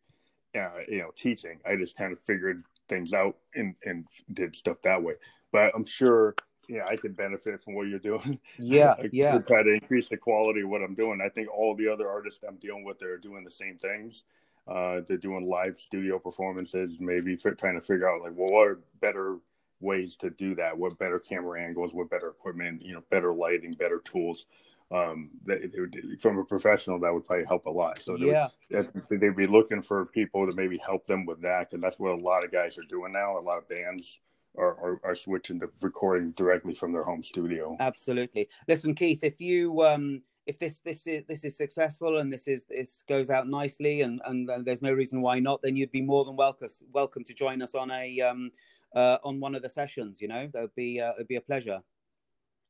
uh, 0.54 0.70
you 0.88 0.98
know, 0.98 1.10
teaching. 1.14 1.58
I 1.66 1.76
just 1.76 1.96
kind 1.96 2.12
of 2.12 2.20
figured 2.20 2.62
things 2.88 3.12
out 3.12 3.36
and 3.54 3.74
and 3.84 4.06
did 4.32 4.54
stuff 4.54 4.78
that 4.82 5.02
way. 5.02 5.14
But 5.52 5.72
I'm 5.74 5.84
sure, 5.84 6.34
yeah, 6.68 6.84
I 6.88 6.96
could 6.96 7.16
benefit 7.16 7.62
from 7.62 7.74
what 7.74 7.88
you're 7.88 7.98
doing. 7.98 8.38
Yeah, 8.58 8.94
yeah. 9.12 9.38
To 9.38 9.42
try 9.42 9.62
to 9.62 9.70
increase 9.70 10.08
the 10.08 10.16
quality 10.16 10.62
of 10.62 10.68
what 10.68 10.82
I'm 10.82 10.94
doing. 10.94 11.20
I 11.24 11.28
think 11.28 11.48
all 11.52 11.74
the 11.74 11.88
other 11.88 12.08
artists 12.08 12.44
I'm 12.46 12.56
dealing 12.56 12.84
with, 12.84 12.98
they're 12.98 13.18
doing 13.18 13.44
the 13.44 13.50
same 13.50 13.78
things. 13.78 14.24
Uh, 14.66 15.00
they're 15.06 15.16
doing 15.16 15.48
live 15.48 15.78
studio 15.78 16.18
performances, 16.18 16.98
maybe 16.98 17.36
trying 17.36 17.76
to 17.76 17.80
figure 17.80 18.10
out 18.10 18.22
like, 18.22 18.32
well, 18.34 18.52
what 18.52 18.66
are 18.66 18.80
better 19.00 19.36
ways 19.80 20.16
to 20.16 20.30
do 20.30 20.56
that? 20.56 20.76
What 20.76 20.98
better 20.98 21.20
camera 21.20 21.62
angles? 21.62 21.94
What 21.94 22.10
better 22.10 22.28
equipment? 22.30 22.82
You 22.82 22.94
know, 22.94 23.04
better 23.10 23.32
lighting, 23.32 23.72
better 23.72 24.00
tools 24.00 24.46
um, 24.90 25.30
they 25.44 25.68
would, 25.78 25.96
from 26.20 26.38
a 26.38 26.44
professional 26.44 26.98
that 27.00 27.12
would 27.12 27.24
probably 27.24 27.44
help 27.44 27.66
a 27.66 27.70
lot. 27.70 28.00
So 28.00 28.16
they 28.16 28.26
yeah, 28.26 28.48
would, 28.70 28.90
they'd 29.10 29.36
be 29.36 29.46
looking 29.46 29.82
for 29.82 30.06
people 30.06 30.46
to 30.46 30.54
maybe 30.54 30.78
help 30.78 31.06
them 31.06 31.26
with 31.26 31.42
that, 31.42 31.72
and 31.72 31.82
that's 31.82 31.98
what 31.98 32.12
a 32.12 32.22
lot 32.22 32.44
of 32.44 32.52
guys 32.52 32.78
are 32.78 32.84
doing 32.88 33.12
now. 33.12 33.38
A 33.38 33.40
lot 33.40 33.58
of 33.58 33.68
bands 33.68 34.18
are, 34.56 34.74
are, 34.80 35.00
are 35.02 35.14
switching 35.14 35.60
to 35.60 35.68
recording 35.82 36.30
directly 36.32 36.74
from 36.74 36.92
their 36.92 37.02
home 37.02 37.24
studio. 37.24 37.76
Absolutely. 37.80 38.48
Listen, 38.68 38.94
Keith, 38.94 39.24
if 39.24 39.40
you 39.40 39.82
um, 39.84 40.22
if 40.46 40.58
this 40.58 40.78
this 40.78 41.06
is 41.06 41.24
this 41.26 41.44
is 41.44 41.56
successful 41.56 42.18
and 42.18 42.32
this 42.32 42.46
is 42.46 42.64
this 42.64 43.02
goes 43.08 43.30
out 43.30 43.48
nicely, 43.48 44.02
and 44.02 44.20
and 44.24 44.48
there's 44.64 44.82
no 44.82 44.92
reason 44.92 45.20
why 45.20 45.40
not, 45.40 45.60
then 45.62 45.76
you'd 45.76 45.90
be 45.90 46.02
more 46.02 46.24
than 46.24 46.36
welcome 46.36 46.68
welcome 46.92 47.24
to 47.24 47.34
join 47.34 47.60
us 47.60 47.74
on 47.74 47.90
a 47.90 48.20
um, 48.20 48.50
uh, 48.94 49.18
on 49.24 49.40
one 49.40 49.54
of 49.54 49.62
the 49.62 49.68
sessions. 49.68 50.20
You 50.20 50.28
know, 50.28 50.48
that 50.52 50.62
would 50.62 50.74
be 50.74 51.00
uh, 51.00 51.12
it'd 51.14 51.28
be 51.28 51.36
a 51.36 51.40
pleasure. 51.40 51.82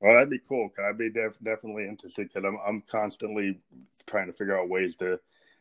Well, 0.01 0.15
that'd 0.15 0.31
be 0.31 0.41
cool. 0.47 0.69
Cause 0.69 0.85
I'd 0.89 0.99
be 0.99 1.11
def- 1.11 1.39
definitely 1.43 1.89
interested 1.89 2.29
because 2.29 2.45
I'm 2.45 2.59
I'm 2.67 2.83
constantly 2.83 3.61
trying 4.07 4.27
to 4.27 4.33
figure 4.33 4.59
out 4.59 4.69
ways 4.69 4.97
to, 4.97 5.19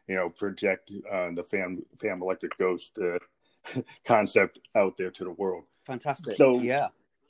you 0.08 0.16
know, 0.16 0.30
project 0.30 0.92
uh, 1.12 1.32
the 1.34 1.44
fam 1.44 1.84
fam 2.00 2.22
electric 2.22 2.58
ghost 2.58 2.98
uh, 3.00 3.82
concept 4.06 4.60
out 4.76 4.98
there 4.98 5.12
to 5.12 5.24
the 5.24 5.32
world. 5.32 5.64
Fantastic. 5.86 6.36
So 6.36 6.60
yeah, 6.60 6.88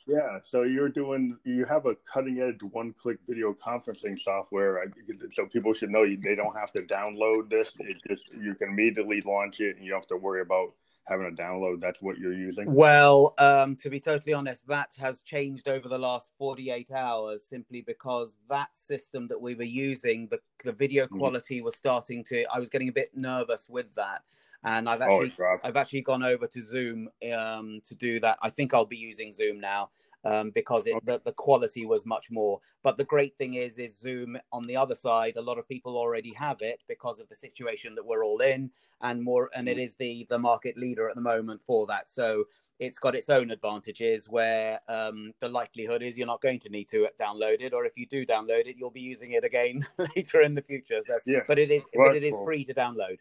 yeah. 0.07 0.39
So 0.41 0.63
you're 0.63 0.89
doing 0.89 1.37
you 1.43 1.65
have 1.65 1.85
a 1.85 1.95
cutting 2.11 2.41
edge 2.41 2.61
one 2.71 2.93
click 2.93 3.17
video 3.27 3.53
conferencing 3.53 4.17
software. 4.17 4.79
I, 4.79 4.85
so 5.31 5.45
people 5.45 5.73
should 5.73 5.91
know 5.91 6.03
you, 6.03 6.17
they 6.17 6.35
don't 6.35 6.57
have 6.57 6.71
to 6.71 6.81
download 6.81 7.49
this. 7.49 7.75
It 7.79 8.01
just 8.07 8.29
you 8.33 8.55
can 8.55 8.69
immediately 8.69 9.21
launch 9.21 9.59
it, 9.59 9.75
and 9.75 9.85
you 9.85 9.91
don't 9.91 10.01
have 10.01 10.07
to 10.07 10.17
worry 10.17 10.41
about 10.41 10.73
having 11.07 11.27
a 11.27 11.41
download 11.41 11.79
that's 11.79 12.01
what 12.01 12.17
you're 12.17 12.33
using 12.33 12.71
well 12.73 13.33
um, 13.37 13.75
to 13.75 13.89
be 13.89 13.99
totally 13.99 14.33
honest 14.33 14.67
that 14.67 14.91
has 14.99 15.21
changed 15.21 15.67
over 15.67 15.87
the 15.87 15.97
last 15.97 16.31
48 16.37 16.91
hours 16.91 17.43
simply 17.43 17.81
because 17.81 18.35
that 18.49 18.75
system 18.75 19.27
that 19.27 19.39
we 19.39 19.55
were 19.55 19.63
using 19.63 20.27
the, 20.29 20.39
the 20.63 20.71
video 20.71 21.05
mm-hmm. 21.05 21.17
quality 21.19 21.57
mm-hmm. 21.57 21.65
was 21.65 21.75
starting 21.75 22.23
to 22.23 22.45
i 22.53 22.59
was 22.59 22.69
getting 22.69 22.89
a 22.89 22.93
bit 22.93 23.09
nervous 23.15 23.69
with 23.69 23.93
that 23.95 24.23
and 24.63 24.89
i've 24.89 25.01
oh, 25.01 25.23
actually 25.23 25.45
oh, 25.45 25.57
i've 25.63 25.77
actually 25.77 26.01
gone 26.01 26.23
over 26.23 26.47
to 26.47 26.61
zoom 26.61 27.07
um, 27.33 27.79
to 27.87 27.95
do 27.95 28.19
that 28.19 28.37
i 28.41 28.49
think 28.49 28.73
i'll 28.73 28.85
be 28.85 28.97
using 28.97 29.31
zoom 29.31 29.59
now 29.59 29.89
um, 30.25 30.49
because 30.49 30.87
it, 30.87 30.95
the, 31.05 31.21
the 31.23 31.31
quality 31.31 31.85
was 31.85 32.05
much 32.05 32.31
more. 32.31 32.59
But 32.83 32.97
the 32.97 33.03
great 33.03 33.37
thing 33.37 33.53
is, 33.53 33.77
is 33.77 33.97
Zoom 33.97 34.37
on 34.51 34.65
the 34.65 34.75
other 34.75 34.95
side. 34.95 35.37
A 35.37 35.41
lot 35.41 35.59
of 35.59 35.67
people 35.67 35.95
already 35.95 36.33
have 36.33 36.61
it 36.61 36.81
because 36.87 37.19
of 37.19 37.29
the 37.29 37.35
situation 37.35 37.95
that 37.95 38.05
we're 38.05 38.25
all 38.25 38.41
in, 38.41 38.71
and 39.01 39.23
more, 39.23 39.49
and 39.55 39.69
it 39.69 39.77
mm. 39.77 39.97
the 39.97 40.27
the 40.29 40.39
market 40.39 40.77
leader 40.77 41.07
at 41.07 41.15
the 41.15 41.21
moment 41.21 41.61
for 41.65 41.85
that. 41.87 42.09
So 42.09 42.45
it's 42.79 42.99
got 42.99 43.15
its 43.15 43.29
own 43.29 43.51
advantages 43.51 44.27
where 44.27 44.79
um, 44.87 45.31
the 45.39 45.49
likelihood 45.49 46.01
is 46.01 46.17
you're 46.17 46.27
not 46.27 46.41
going 46.41 46.59
to 46.59 46.69
need 46.69 46.89
to 46.89 47.07
download 47.19 47.61
it, 47.61 47.73
or 47.73 47.85
if 47.85 47.97
you 47.97 48.05
do 48.05 48.25
download 48.25 48.67
it, 48.67 48.75
you'll 48.77 48.91
be 48.91 49.01
using 49.01 49.31
it 49.31 49.43
again 49.43 49.85
later 50.15 50.41
in 50.41 50.55
the 50.55 50.61
future. 50.61 51.01
So, 51.05 51.19
yeah, 51.25 51.39
but 51.47 51.59
it 51.59 51.71
is, 51.71 51.83
but 51.93 52.15
it 52.15 52.23
is 52.23 52.33
free 52.43 52.63
to 52.65 52.73
download. 52.73 53.17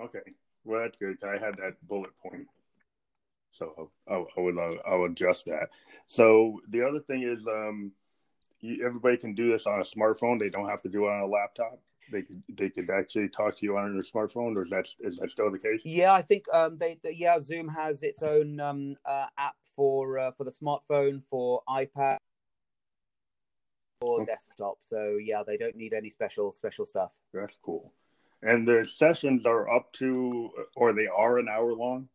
Okay, 0.00 0.20
well 0.64 0.82
that's 0.82 0.98
good. 0.98 1.16
I 1.24 1.38
had 1.38 1.56
that 1.56 1.74
bullet 1.88 2.10
point. 2.22 2.46
So 3.56 3.90
I, 4.08 4.14
I 4.14 4.40
would 4.40 4.58
uh, 4.58 4.76
I 4.88 4.96
would 4.96 5.12
adjust 5.12 5.46
that. 5.46 5.68
So 6.06 6.60
the 6.68 6.82
other 6.82 7.00
thing 7.00 7.22
is, 7.22 7.46
um, 7.46 7.92
you, 8.60 8.84
everybody 8.86 9.16
can 9.16 9.34
do 9.34 9.50
this 9.50 9.66
on 9.66 9.80
a 9.80 9.84
smartphone. 9.84 10.38
They 10.38 10.50
don't 10.50 10.68
have 10.68 10.82
to 10.82 10.88
do 10.88 11.06
it 11.06 11.10
on 11.10 11.22
a 11.22 11.26
laptop. 11.26 11.80
They 12.12 12.22
could 12.22 12.42
they 12.48 12.70
could 12.70 12.90
actually 12.90 13.28
talk 13.28 13.58
to 13.58 13.66
you 13.66 13.76
on 13.76 13.94
your 13.94 14.02
smartphone, 14.02 14.56
or 14.56 14.62
is 14.62 14.70
that 14.70 14.86
is 15.00 15.16
that 15.18 15.30
still 15.30 15.50
the 15.50 15.58
case? 15.58 15.80
Yeah, 15.84 16.12
I 16.12 16.22
think 16.22 16.44
um, 16.52 16.78
they, 16.78 16.98
they 17.02 17.12
yeah 17.12 17.38
Zoom 17.40 17.68
has 17.68 18.02
its 18.02 18.22
own 18.22 18.60
um, 18.60 18.96
uh, 19.04 19.26
app 19.38 19.56
for 19.74 20.18
uh, 20.18 20.30
for 20.30 20.44
the 20.44 20.52
smartphone, 20.52 21.22
for 21.28 21.62
iPad, 21.68 22.18
or 24.00 24.22
okay. 24.22 24.26
desktop. 24.26 24.78
So 24.80 25.18
yeah, 25.20 25.42
they 25.46 25.56
don't 25.56 25.76
need 25.76 25.92
any 25.92 26.10
special 26.10 26.52
special 26.52 26.86
stuff. 26.86 27.12
That's 27.34 27.58
cool. 27.62 27.92
And 28.42 28.68
the 28.68 28.86
sessions 28.86 29.46
are 29.46 29.68
up 29.74 29.92
to, 29.94 30.50
or 30.76 30.92
they 30.92 31.06
are 31.08 31.38
an 31.38 31.48
hour 31.48 31.72
long. 31.72 32.08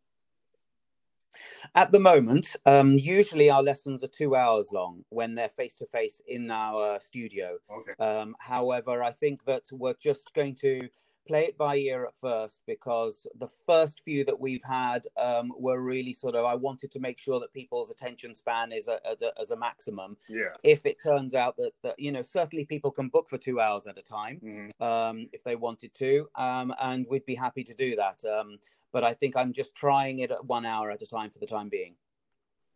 At 1.76 1.92
the 1.92 2.00
moment, 2.00 2.56
um, 2.66 2.94
usually 2.94 3.50
our 3.50 3.64
lessons 3.64 4.04
are 4.04 4.08
two 4.08 4.36
hours 4.36 4.70
long 4.72 5.04
when 5.10 5.36
they're 5.36 5.50
face 5.50 5.76
to 5.76 5.86
face 5.86 6.22
in 6.28 6.52
our 6.52 7.00
studio. 7.00 7.58
Okay. 7.72 8.04
Um, 8.04 8.36
however, 8.40 9.04
I 9.04 9.12
think 9.12 9.46
that 9.46 9.64
we're 9.72 9.96
just 10.00 10.34
going 10.34 10.56
to 10.56 10.90
play 11.28 11.46
it 11.46 11.58
by 11.58 11.78
ear 11.78 12.06
at 12.06 12.16
first 12.20 12.62
because 12.66 13.28
the 13.40 13.50
first 13.68 14.02
few 14.04 14.26
that 14.26 14.40
we've 14.40 14.64
had 14.64 15.08
um, 15.18 15.52
were 15.58 15.82
really 15.82 16.14
sort 16.14 16.36
of 16.36 16.46
I 16.46 16.56
wanted 16.56 16.92
to 16.92 17.00
make 17.00 17.20
sure 17.20 17.40
that 17.40 17.54
people's 17.54 17.90
attention 17.90 18.34
span 18.34 18.72
is 18.72 18.88
a, 18.88 19.00
as, 19.08 19.22
a, 19.22 19.32
as 19.40 19.52
a 19.52 19.58
maximum. 19.58 20.18
Yeah. 20.30 20.54
If 20.64 20.86
it 20.86 20.98
turns 21.02 21.34
out 21.34 21.58
that, 21.58 21.72
that 21.84 22.00
you 22.00 22.12
know 22.12 22.22
certainly 22.22 22.66
people 22.66 22.92
can 22.92 23.10
book 23.10 23.30
for 23.30 23.38
two 23.38 23.60
hours 23.60 23.88
at 23.88 23.98
a 23.98 24.02
time 24.02 24.42
mm-hmm. 24.44 24.84
um, 24.84 25.28
if 25.34 25.44
they 25.44 25.56
wanted 25.56 25.94
to, 25.96 26.28
um, 26.36 26.74
and 26.82 27.06
we'd 27.10 27.26
be 27.26 27.36
happy 27.36 27.64
to 27.64 27.74
do 27.74 27.96
that. 27.96 28.24
Um, 28.26 28.58
but 28.92 29.04
I 29.04 29.14
think 29.14 29.38
I'm 29.38 29.54
just 29.54 29.74
trying 29.76 30.20
it 30.20 30.32
at 30.32 30.46
one 30.46 30.66
hour 30.66 30.92
at 30.92 31.02
a 31.02 31.08
time 31.08 31.30
for 31.30 31.40
the 31.40 31.46
time 31.46 31.70
being. 31.70 31.96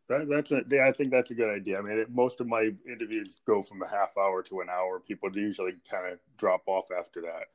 That, 0.08 0.30
that's 0.30 0.52
a, 0.52 0.62
I 0.84 0.92
think 0.92 1.12
that's 1.12 1.32
a 1.32 1.36
good 1.36 1.50
idea. 1.50 1.80
I 1.80 1.82
mean, 1.82 1.98
it, 1.98 2.12
most 2.12 2.40
of 2.40 2.48
my 2.48 2.70
interviews 2.88 3.42
go 3.46 3.64
from 3.64 3.82
a 3.82 3.88
half 3.88 4.16
hour 4.18 4.44
to 4.44 4.62
an 4.62 4.70
hour. 4.70 5.00
People 5.00 5.36
usually 5.36 5.74
kind 5.90 6.14
of 6.14 6.20
drop 6.38 6.62
off 6.68 6.86
after 6.98 7.22
that. 7.22 7.48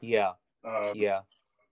Yeah. 0.00 0.32
Um, 0.64 0.92
yeah. 0.94 1.20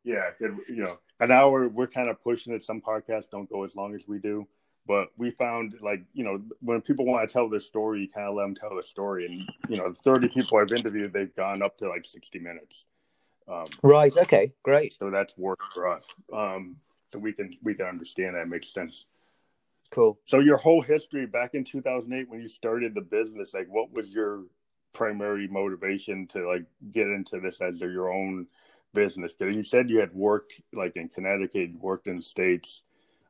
Yeah. 0.04 0.30
It, 0.40 0.52
you 0.68 0.84
know, 0.84 0.98
an 1.20 1.30
hour, 1.30 1.68
we're 1.68 1.86
kind 1.86 2.08
of 2.08 2.22
pushing 2.22 2.52
it. 2.52 2.64
Some 2.64 2.80
podcasts 2.80 3.30
don't 3.30 3.50
go 3.50 3.64
as 3.64 3.74
long 3.74 3.94
as 3.94 4.06
we 4.06 4.18
do. 4.18 4.46
But 4.86 5.08
we 5.16 5.32
found, 5.32 5.74
like, 5.80 6.04
you 6.12 6.22
know, 6.22 6.40
when 6.60 6.80
people 6.80 7.06
want 7.06 7.28
to 7.28 7.32
tell 7.32 7.48
their 7.48 7.58
story, 7.58 8.02
you 8.02 8.08
kind 8.08 8.28
of 8.28 8.36
let 8.36 8.44
them 8.44 8.54
tell 8.54 8.76
the 8.76 8.84
story. 8.84 9.26
And, 9.26 9.42
you 9.68 9.78
know, 9.78 9.92
30 10.04 10.28
people 10.28 10.58
I've 10.58 10.70
interviewed, 10.70 11.12
they've 11.12 11.34
gone 11.34 11.60
up 11.60 11.76
to 11.78 11.88
like 11.88 12.04
60 12.04 12.38
minutes. 12.38 12.84
Um, 13.48 13.66
right. 13.82 14.16
Okay. 14.16 14.52
Great. 14.62 14.96
So 14.98 15.10
that's 15.10 15.36
worked 15.36 15.72
for 15.72 15.88
us. 15.88 16.06
Um, 16.32 16.76
so 17.12 17.18
we 17.18 17.32
can 17.32 17.56
we 17.62 17.74
can 17.74 17.86
understand 17.86 18.34
that 18.34 18.48
makes 18.48 18.72
sense. 18.72 19.06
Cool. 19.90 20.18
So 20.24 20.40
your 20.40 20.56
whole 20.56 20.82
history 20.82 21.26
back 21.26 21.54
in 21.54 21.64
2008 21.64 22.28
when 22.28 22.40
you 22.40 22.48
started 22.48 22.94
the 22.94 23.00
business, 23.00 23.54
like 23.54 23.68
what 23.68 23.92
was 23.92 24.12
your 24.12 24.44
primary 24.96 25.46
motivation 25.46 26.26
to 26.26 26.48
like 26.48 26.64
get 26.90 27.06
into 27.06 27.38
this 27.38 27.60
as 27.60 27.80
your 27.82 28.10
own 28.10 28.46
business? 28.94 29.34
Because 29.34 29.54
you 29.54 29.62
said 29.62 29.90
you 29.90 30.00
had 30.00 30.14
worked 30.14 30.54
like 30.72 30.96
in 30.96 31.10
Connecticut, 31.10 31.70
you 31.70 31.78
worked 31.78 32.06
in 32.06 32.16
the 32.16 32.22
states, 32.22 32.82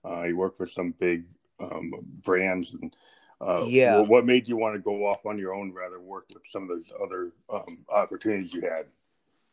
uh, 0.05 0.23
you 0.23 0.37
worked 0.37 0.57
for 0.57 0.67
some 0.67 0.95
big 1.01 1.25
um, 1.59 1.93
brands, 2.25 2.73
and 2.73 2.95
uh, 3.41 3.65
yeah. 3.67 3.99
what 3.99 4.25
made 4.25 4.47
you 4.47 4.57
want 4.57 4.77
to 4.77 4.81
go 4.81 5.07
off 5.07 5.27
on 5.27 5.39
your 5.39 5.55
own 5.55 5.73
rather 5.73 6.01
work 6.01 6.27
with 6.33 6.45
some 6.47 6.63
of 6.63 6.69
those 6.69 6.93
other 7.03 7.33
um, 7.53 7.85
opportunities 7.91 8.55
you 8.55 8.61
had? 8.61 8.87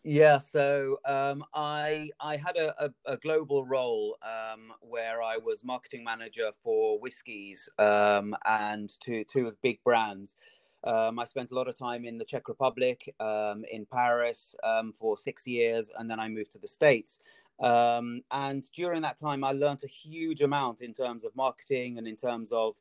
Yeah, 0.03 0.37
so 0.37 0.99
um, 1.05 1.43
I 1.53 2.09
I 2.19 2.35
had 2.35 2.57
a, 2.57 2.85
a, 2.85 3.13
a 3.13 3.17
global 3.17 3.65
role 3.65 4.17
um, 4.21 4.73
where 4.81 5.23
I 5.23 5.37
was 5.37 5.63
marketing 5.63 6.03
manager 6.03 6.51
for 6.61 6.99
whiskies 6.99 7.69
um, 7.79 8.35
and 8.45 8.91
two 8.99 9.23
two 9.23 9.47
of 9.47 9.59
big 9.61 9.83
brands. 9.83 10.35
Um, 10.83 11.19
I 11.19 11.25
spent 11.25 11.51
a 11.51 11.55
lot 11.55 11.67
of 11.67 11.77
time 11.77 12.05
in 12.05 12.17
the 12.17 12.25
Czech 12.25 12.47
Republic, 12.47 13.13
um, 13.19 13.63
in 13.71 13.85
Paris 13.85 14.55
um, 14.63 14.91
for 14.91 15.17
six 15.17 15.47
years, 15.47 15.89
and 15.97 16.09
then 16.09 16.19
I 16.19 16.27
moved 16.27 16.51
to 16.53 16.59
the 16.59 16.67
States. 16.67 17.19
and 17.59 18.63
during 18.75 19.01
that 19.01 19.17
time, 19.17 19.43
I 19.43 19.51
learned 19.53 19.83
a 19.83 19.87
huge 19.87 20.41
amount 20.41 20.81
in 20.81 20.93
terms 20.93 21.23
of 21.23 21.35
marketing 21.35 21.97
and 21.97 22.07
in 22.07 22.15
terms 22.15 22.51
of 22.51 22.75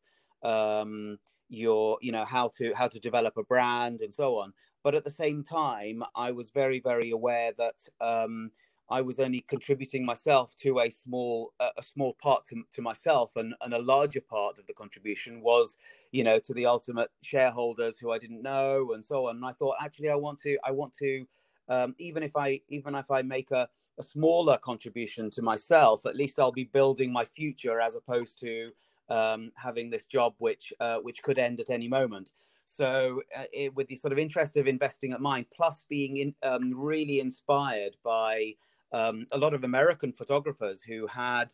your 1.48 1.98
you 2.00 2.12
know 2.12 2.24
how 2.24 2.48
to 2.48 2.72
how 2.74 2.88
to 2.88 2.98
develop 2.98 3.36
a 3.36 3.42
brand 3.42 4.00
and 4.00 4.12
so 4.14 4.38
on 4.38 4.54
but 4.82 4.94
at 4.94 5.04
the 5.04 5.10
same 5.10 5.42
time, 5.42 6.02
I 6.14 6.32
was 6.32 6.50
very, 6.50 6.80
very 6.80 7.10
aware 7.10 7.52
that 7.58 7.88
um, 8.00 8.50
I 8.92 9.00
was 9.00 9.18
only 9.18 9.40
contributing 9.48 10.04
myself 10.04 10.54
to 10.56 10.80
a 10.80 10.90
small 10.90 11.54
uh, 11.58 11.70
a 11.78 11.82
small 11.82 12.14
part 12.22 12.44
to, 12.46 12.62
to 12.74 12.82
myself, 12.82 13.32
and, 13.36 13.54
and 13.62 13.72
a 13.72 13.78
larger 13.78 14.20
part 14.20 14.58
of 14.58 14.66
the 14.66 14.74
contribution 14.74 15.40
was, 15.40 15.78
you 16.10 16.24
know, 16.24 16.38
to 16.40 16.52
the 16.52 16.66
ultimate 16.66 17.10
shareholders 17.22 17.96
who 17.98 18.12
I 18.12 18.18
didn't 18.18 18.42
know, 18.42 18.92
and 18.92 19.04
so 19.04 19.28
on. 19.28 19.36
And 19.36 19.46
I 19.46 19.52
thought, 19.52 19.76
actually, 19.80 20.10
I 20.10 20.14
want 20.14 20.38
to, 20.40 20.58
I 20.62 20.70
want 20.70 20.94
to. 20.98 21.26
Um, 21.68 21.94
even 21.98 22.22
if 22.22 22.36
I 22.36 22.60
even 22.68 22.94
if 22.94 23.10
I 23.10 23.22
make 23.22 23.50
a, 23.50 23.66
a 23.98 24.02
smaller 24.02 24.58
contribution 24.58 25.30
to 25.30 25.42
myself, 25.42 26.04
at 26.04 26.16
least 26.16 26.38
I'll 26.38 26.52
be 26.52 26.64
building 26.64 27.10
my 27.10 27.24
future 27.24 27.80
as 27.80 27.96
opposed 27.96 28.38
to 28.40 28.72
um, 29.08 29.52
having 29.56 29.88
this 29.88 30.04
job 30.04 30.34
which 30.38 30.72
uh, 30.80 30.98
which 30.98 31.22
could 31.22 31.38
end 31.38 31.60
at 31.60 31.70
any 31.70 31.88
moment. 31.88 32.32
So, 32.66 33.22
uh, 33.36 33.44
it, 33.52 33.74
with 33.74 33.88
the 33.88 33.96
sort 33.96 34.12
of 34.12 34.18
interest 34.18 34.56
of 34.56 34.66
investing 34.66 35.12
at 35.12 35.20
mind, 35.20 35.46
plus 35.54 35.84
being 35.88 36.18
in, 36.18 36.34
um, 36.42 36.72
really 36.76 37.20
inspired 37.20 37.96
by 38.04 38.54
um, 38.92 39.26
a 39.32 39.38
lot 39.38 39.54
of 39.54 39.64
American 39.64 40.12
photographers 40.12 40.80
who 40.80 41.06
had 41.06 41.52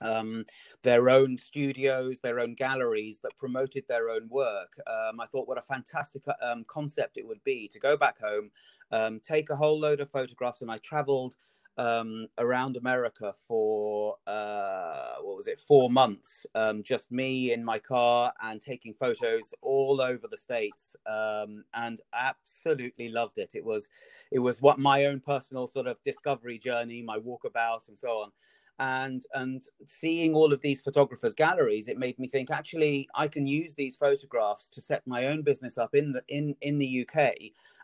um, 0.00 0.44
their 0.82 1.08
own 1.08 1.36
studios, 1.36 2.18
their 2.18 2.40
own 2.40 2.54
galleries 2.54 3.20
that 3.22 3.38
promoted 3.38 3.84
their 3.88 4.10
own 4.10 4.28
work. 4.28 4.74
Um, 4.86 5.20
I 5.20 5.26
thought 5.26 5.48
what 5.48 5.58
a 5.58 5.62
fantastic 5.62 6.22
um, 6.42 6.64
concept 6.66 7.16
it 7.16 7.26
would 7.26 7.42
be 7.44 7.68
to 7.68 7.78
go 7.78 7.96
back 7.96 8.20
home, 8.20 8.50
um, 8.90 9.20
take 9.20 9.50
a 9.50 9.56
whole 9.56 9.78
load 9.78 10.00
of 10.00 10.10
photographs, 10.10 10.62
and 10.62 10.70
I 10.70 10.78
traveled 10.78 11.36
um, 11.76 12.28
around 12.38 12.76
America 12.76 13.34
for 13.46 14.16
uh, 14.26 15.14
what 15.22 15.36
was 15.36 15.46
it, 15.46 15.58
four 15.58 15.90
months. 15.90 16.46
Um, 16.54 16.82
just 16.82 17.10
me 17.10 17.52
in 17.52 17.64
my 17.64 17.78
car 17.78 18.32
and 18.42 18.60
taking 18.60 18.94
photos 18.94 19.54
all 19.62 20.00
over 20.00 20.26
the 20.28 20.36
states, 20.36 20.96
um, 21.06 21.64
and 21.74 22.00
absolutely 22.12 23.08
loved 23.08 23.38
it. 23.38 23.52
It 23.54 23.64
was, 23.64 23.88
it 24.30 24.38
was 24.38 24.62
what 24.62 24.78
my 24.78 25.06
own 25.06 25.20
personal 25.20 25.66
sort 25.66 25.86
of 25.86 26.02
discovery 26.02 26.58
journey, 26.58 27.02
my 27.02 27.18
walkabout, 27.18 27.88
and 27.88 27.98
so 27.98 28.08
on. 28.10 28.32
And 28.80 29.22
and 29.34 29.62
seeing 29.86 30.34
all 30.34 30.52
of 30.52 30.60
these 30.60 30.80
photographers' 30.80 31.34
galleries, 31.34 31.86
it 31.86 31.98
made 31.98 32.18
me 32.18 32.26
think. 32.26 32.50
Actually, 32.50 33.08
I 33.14 33.28
can 33.28 33.46
use 33.46 33.74
these 33.74 33.94
photographs 33.94 34.68
to 34.70 34.80
set 34.80 35.06
my 35.06 35.26
own 35.26 35.42
business 35.42 35.78
up 35.78 35.94
in 35.94 36.12
the 36.12 36.22
in 36.28 36.56
in 36.60 36.78
the 36.78 37.06
UK 37.08 37.34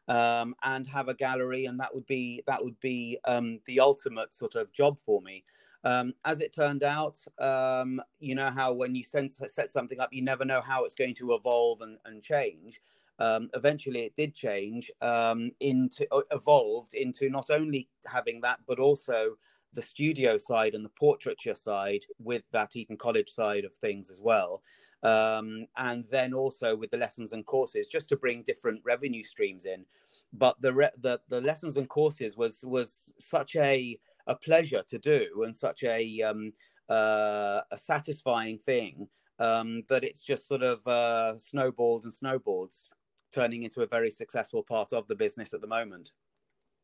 um, 0.09 0.56
and 0.64 0.87
have 0.88 1.09
a 1.09 1.14
gallery, 1.14 1.66
and 1.66 1.78
that 1.78 1.94
would 1.94 2.06
be 2.06 2.42
that 2.47 2.62
would 2.62 2.78
be 2.80 3.18
um, 3.25 3.61
the 3.66 3.78
ultimate 3.78 4.35
sort 4.35 4.56
of 4.56 4.73
job 4.73 4.99
for 4.99 5.23
me. 5.23 5.44
Um, 5.85 6.12
as 6.25 6.40
it 6.40 6.52
turned 6.52 6.82
out, 6.82 7.18
um, 7.38 8.02
you 8.18 8.35
know 8.35 8.50
how 8.50 8.73
when 8.73 8.94
you 8.94 9.04
sense, 9.04 9.40
set 9.47 9.70
something 9.70 10.00
up, 10.00 10.12
you 10.12 10.23
never 10.23 10.44
know 10.44 10.61
how 10.61 10.85
it's 10.85 10.94
going 10.94 11.14
to 11.14 11.35
evolve 11.35 11.80
and, 11.80 11.99
and 12.04 12.23
change. 12.23 12.80
Um, 13.20 13.50
eventually, 13.54 14.00
it 14.00 14.16
did 14.16 14.35
change 14.35 14.90
um, 15.00 15.52
into 15.61 16.06
evolved 16.32 16.94
into 16.94 17.30
not 17.30 17.50
only 17.50 17.88
having 18.06 18.40
that, 18.40 18.59
but 18.66 18.78
also 18.78 19.37
the 19.74 19.82
studio 19.82 20.36
side 20.36 20.74
and 20.74 20.84
the 20.84 20.90
portraiture 20.98 21.54
side 21.54 22.04
with 22.18 22.42
that 22.52 22.74
Eton 22.76 22.96
College 22.96 23.30
side 23.30 23.64
of 23.64 23.74
things 23.74 24.10
as 24.10 24.20
well. 24.20 24.62
Um, 25.02 25.66
and 25.76 26.04
then 26.10 26.34
also 26.34 26.76
with 26.76 26.90
the 26.90 26.98
lessons 26.98 27.32
and 27.32 27.46
courses, 27.46 27.88
just 27.88 28.08
to 28.10 28.16
bring 28.16 28.42
different 28.42 28.80
revenue 28.84 29.22
streams 29.22 29.64
in. 29.64 29.84
But 30.32 30.60
the 30.60 30.74
re- 30.74 30.90
the, 31.00 31.20
the 31.28 31.40
lessons 31.40 31.76
and 31.76 31.88
courses 31.88 32.36
was 32.36 32.62
was 32.64 33.12
such 33.18 33.56
a 33.56 33.98
a 34.26 34.36
pleasure 34.36 34.82
to 34.88 34.98
do 34.98 35.42
and 35.44 35.56
such 35.56 35.82
a 35.84 36.20
um, 36.22 36.52
uh, 36.88 37.60
a 37.70 37.76
satisfying 37.76 38.58
thing 38.58 39.08
um, 39.38 39.82
that 39.88 40.04
it's 40.04 40.22
just 40.22 40.46
sort 40.46 40.62
of 40.62 40.86
uh, 40.86 41.36
snowballed 41.38 42.04
and 42.04 42.12
snowboards, 42.12 42.90
turning 43.32 43.62
into 43.62 43.80
a 43.82 43.86
very 43.86 44.10
successful 44.10 44.62
part 44.62 44.92
of 44.92 45.08
the 45.08 45.14
business 45.14 45.54
at 45.54 45.60
the 45.60 45.66
moment. 45.66 46.12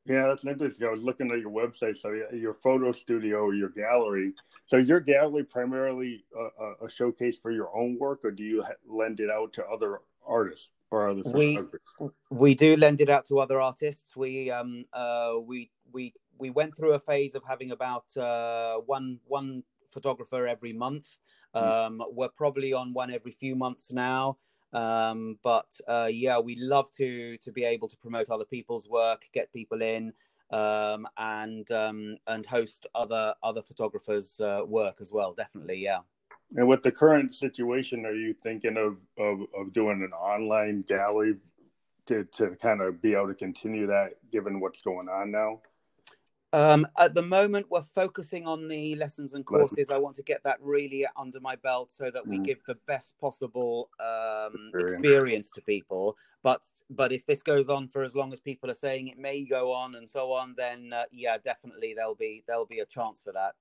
Yeah, 0.07 0.27
that's 0.29 0.45
interesting. 0.45 0.87
I 0.87 0.91
was 0.91 1.03
looking 1.03 1.31
at 1.33 1.41
your 1.41 1.51
website, 1.51 1.97
so 1.97 2.11
your 2.33 2.55
photo 2.55 2.93
studio 2.93 3.39
or 3.39 3.55
your 3.55 3.71
gallery. 3.71 4.33
So 4.65 4.77
your 4.77 5.01
gallery 5.01 5.45
primarily 5.45 6.25
a, 6.37 6.85
a 6.85 6.89
showcase 6.89 7.39
for 7.39 7.51
your 7.51 7.77
own 7.77 7.99
work, 7.99 8.21
or 8.25 8.31
do 8.31 8.45
you 8.45 8.65
lend 8.87 9.21
it 9.21 9.31
out 9.31 9.53
to 9.55 9.67
other 9.67 10.01
artists 10.27 10.71
or 10.91 11.09
other 11.09 11.23
we 11.33 11.59
we 12.31 12.55
do 12.55 12.77
lend 12.77 13.01
it 13.01 13.11
out 13.11 13.27
to 13.27 13.39
other 13.39 13.61
artists. 13.61 14.17
We 14.17 14.51
um 14.51 14.85
uh 14.93 15.35
we 15.45 15.71
we 15.93 16.15
we 16.39 16.51
went 16.51 16.77
through 16.77 16.93
a 16.95 16.99
phase 16.99 17.35
of 17.35 17.43
having 17.45 17.71
about 17.71 18.05
uh, 18.17 18.77
one 18.87 19.19
one 19.27 19.65
photographer 19.91 20.47
every 20.47 20.73
month. 20.73 21.07
Hmm. 21.55 21.63
Um, 21.63 21.99
mm. 21.99 22.13
We're 22.13 22.29
probably 22.29 22.73
on 22.73 22.93
one 22.93 23.11
every 23.11 23.33
few 23.33 23.57
months 23.57 23.91
now. 23.91 24.37
Um, 24.77 25.39
but 25.43 25.73
uh, 25.89 26.11
yeah, 26.13 26.39
we 26.39 26.55
love 26.57 26.91
to 26.93 27.39
to 27.39 27.51
be 27.51 27.65
able 27.65 27.89
to 27.89 27.97
promote 27.97 28.29
other 28.29 28.45
people's 28.45 28.87
work, 28.89 29.25
get 29.33 29.51
people 29.51 29.81
in, 29.81 30.13
um, 30.51 31.09
and 31.17 31.69
um, 31.71 32.19
and 32.27 32.45
host 32.45 32.87
other 32.95 33.35
other 33.43 33.63
photographers' 33.63 34.39
uh, 34.39 34.61
work 34.67 34.97
as 35.01 35.11
well. 35.11 35.33
Definitely, 35.33 35.79
yeah. 35.79 36.01
And 36.57 36.69
with 36.69 36.83
the 36.83 36.93
current 36.93 37.35
situation, 37.35 38.05
are 38.05 38.15
you 38.15 38.35
thinking 38.35 38.77
of 38.77 38.99
of, 39.17 39.47
of 39.59 39.73
doing 39.73 40.03
an 40.03 40.13
online 40.13 40.83
gallery 40.83 41.37
to 42.07 42.25
to 42.25 42.51
kind 42.57 42.83
of 42.83 43.01
be 43.01 43.15
able 43.15 43.29
to 43.29 43.35
continue 43.35 43.87
that, 43.87 44.17
given 44.31 44.61
what's 44.61 44.83
going 44.83 45.09
on 45.09 45.31
now? 45.31 45.63
Um, 46.53 46.87
at 46.99 47.15
the 47.15 47.23
moment, 47.23 47.67
we're 47.71 47.83
focusing 47.83 48.47
on 48.47 48.69
the 48.69 48.95
lessons 48.95 49.35
and 49.35 49.45
courses. 49.45 49.91
I 49.91 49.99
want 49.99 50.17
to 50.17 50.23
get 50.23 50.43
that 50.45 50.59
really 50.61 51.05
under 51.17 51.41
my 51.41 51.57
belt 51.57 51.91
so 51.91 52.11
that 52.11 52.27
we 52.27 52.39
mm. 52.39 52.45
give 52.45 52.59
the 52.67 52.77
best 52.87 53.19
possible 53.21 53.91
um, 54.01 54.71
experience 54.79 55.51
to 55.53 55.61
people. 55.61 56.17
But 56.43 56.63
but 56.89 57.13
if 57.13 57.27
this 57.27 57.43
goes 57.43 57.69
on 57.69 57.89
for 57.89 58.05
as 58.05 58.15
long 58.15 58.33
as 58.33 58.41
people 58.41 58.71
are 58.71 58.75
saying 58.75 59.09
it 59.09 59.19
may 59.19 59.43
go 59.43 59.73
on 59.73 59.97
and 59.97 60.09
so 60.09 60.33
on, 60.33 60.55
then 60.57 60.93
uh, 60.93 61.05
yeah, 61.11 61.37
definitely 61.39 61.95
there'll 61.95 62.15
be 62.15 62.45
there'll 62.47 62.67
be 62.67 62.79
a 62.79 62.87
chance 62.87 63.21
for 63.21 63.33
that. 63.33 63.55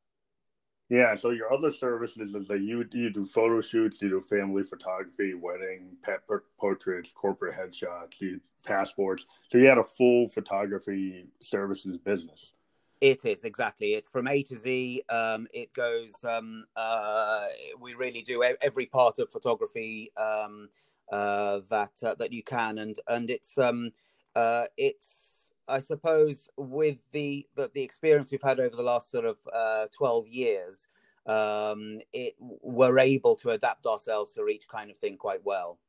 Yeah. 0.89 1.15
So 1.15 1.32
your 1.32 1.51
other 1.51 1.72
services 1.72 2.36
is 2.36 2.48
that 2.48 2.62
you 2.62 2.86
you 2.94 3.10
do 3.10 3.25
photo 3.25 3.60
shoots, 3.62 4.01
you 4.01 4.10
do 4.10 4.22
family 4.22 4.63
photography, 4.63 5.34
wedding, 5.34 5.98
pet 6.04 6.22
portraits, 6.60 7.12
corporate 7.12 7.58
headshots, 7.58 8.22
you 8.22 8.39
passports. 8.65 9.25
So 9.50 9.58
you 9.58 9.65
had 9.65 9.80
a 9.80 9.84
full 9.84 10.27
photography 10.27 11.25
services 11.42 11.98
business. 11.98 12.54
It 13.02 13.25
is 13.25 13.44
exactly. 13.44 13.94
It's 13.94 14.10
from 14.10 14.28
A 14.28 14.42
to 14.44 14.56
Z. 14.56 15.04
Um, 15.10 15.48
it 15.54 15.74
goes. 15.74 16.24
Um, 16.24 16.66
uh, 16.75 17.48
we 17.80 17.94
really 17.94 18.22
do 18.22 18.42
every 18.44 18.86
part 18.86 19.20
of 19.20 19.32
photography 19.32 20.12
um, 20.18 20.70
uh, 21.12 21.60
that 21.70 21.92
uh, 22.02 22.16
that 22.16 22.32
you 22.32 22.42
can, 22.44 22.78
and 22.80 22.98
and 23.08 23.30
it's 23.30 23.58
um, 23.58 23.92
uh, 24.36 24.66
it's. 24.78 25.52
I 25.68 25.80
suppose 25.80 26.48
with 26.58 27.00
the, 27.12 27.48
the, 27.56 27.72
the 27.74 27.82
experience 27.82 28.32
we've 28.32 28.40
had 28.40 28.60
over 28.60 28.75
the 28.75 28.84
last 28.84 29.10
sort 29.10 29.25
of 29.25 29.38
uh, 29.52 29.88
twelve 29.92 30.28
years, 30.28 30.88
um, 31.25 32.00
it 32.14 32.36
we're 32.40 33.00
able 33.00 33.36
to 33.38 33.50
adapt 33.50 33.88
ourselves 33.88 34.34
to 34.36 34.48
each 34.48 34.68
kind 34.68 34.92
of 34.92 34.98
thing 34.98 35.18
quite 35.18 35.44
well. 35.44 35.80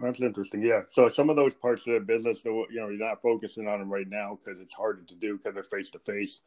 That's 0.00 0.20
interesting. 0.20 0.62
Yeah. 0.62 0.82
So 0.90 1.08
some 1.08 1.30
of 1.30 1.36
those 1.36 1.54
parts 1.54 1.86
of 1.86 1.94
the 1.94 2.00
business, 2.00 2.44
you 2.44 2.66
know, 2.70 2.88
you're 2.88 2.92
not 2.92 3.22
focusing 3.22 3.66
on 3.66 3.80
them 3.80 3.92
right 3.92 4.08
now 4.08 4.38
because 4.38 4.60
it's 4.60 4.74
harder 4.74 5.02
to 5.02 5.14
do 5.14 5.36
because 5.36 5.54
they're 5.54 5.62
face 5.62 5.90
to 5.90 5.98
face 5.98 6.40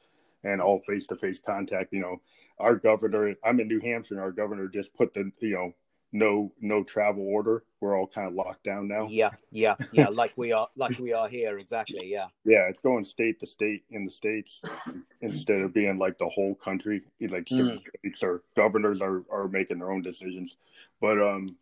and 0.43 0.62
all 0.62 0.79
face 0.79 1.05
to 1.08 1.15
face 1.15 1.39
contact. 1.39 1.93
You 1.93 2.01
know, 2.01 2.22
our 2.60 2.75
governor, 2.75 3.36
I'm 3.43 3.60
in 3.60 3.67
New 3.67 3.79
Hampshire, 3.79 4.15
and 4.15 4.24
our 4.24 4.31
governor 4.31 4.67
just 4.67 4.93
put 4.96 5.13
the, 5.13 5.31
you 5.39 5.53
know, 5.53 5.74
no 6.13 6.51
no 6.60 6.84
travel 6.84 7.24
order. 7.24 7.63
We're 7.79 7.98
all 7.98 8.08
kind 8.08 8.27
of 8.27 8.34
locked 8.34 8.63
down 8.63 8.88
now. 8.88 9.08
Yeah, 9.10 9.31
yeah, 9.50 9.75
yeah. 9.91 10.10
like 10.10 10.34
we 10.36 10.51
are, 10.51 10.67
like 10.75 11.00
we 11.00 11.13
are 11.13 11.27
here. 11.27 11.58
Exactly. 11.58 12.12
Yeah. 12.12 12.27
Yeah, 12.43 12.67
it's 12.67 12.81
going 12.81 13.05
state 13.05 13.39
to 13.39 13.48
state 13.48 13.84
in 13.91 14.03
the 14.03 14.12
states 14.12 14.62
instead 15.22 15.62
of 15.62 15.74
being 15.74 15.98
like 15.98 16.17
the 16.17 16.27
whole 16.27 16.55
country. 16.55 17.01
Like 17.22 17.48
certain 17.48 17.77
mm. 17.77 18.00
states 18.00 18.24
or 18.24 18.43
governors 18.55 19.01
are 19.01 19.24
are 19.31 19.48
making 19.48 19.79
their 19.79 19.91
own 19.91 20.01
decisions. 20.01 20.58
But 21.00 21.22
um, 21.22 21.55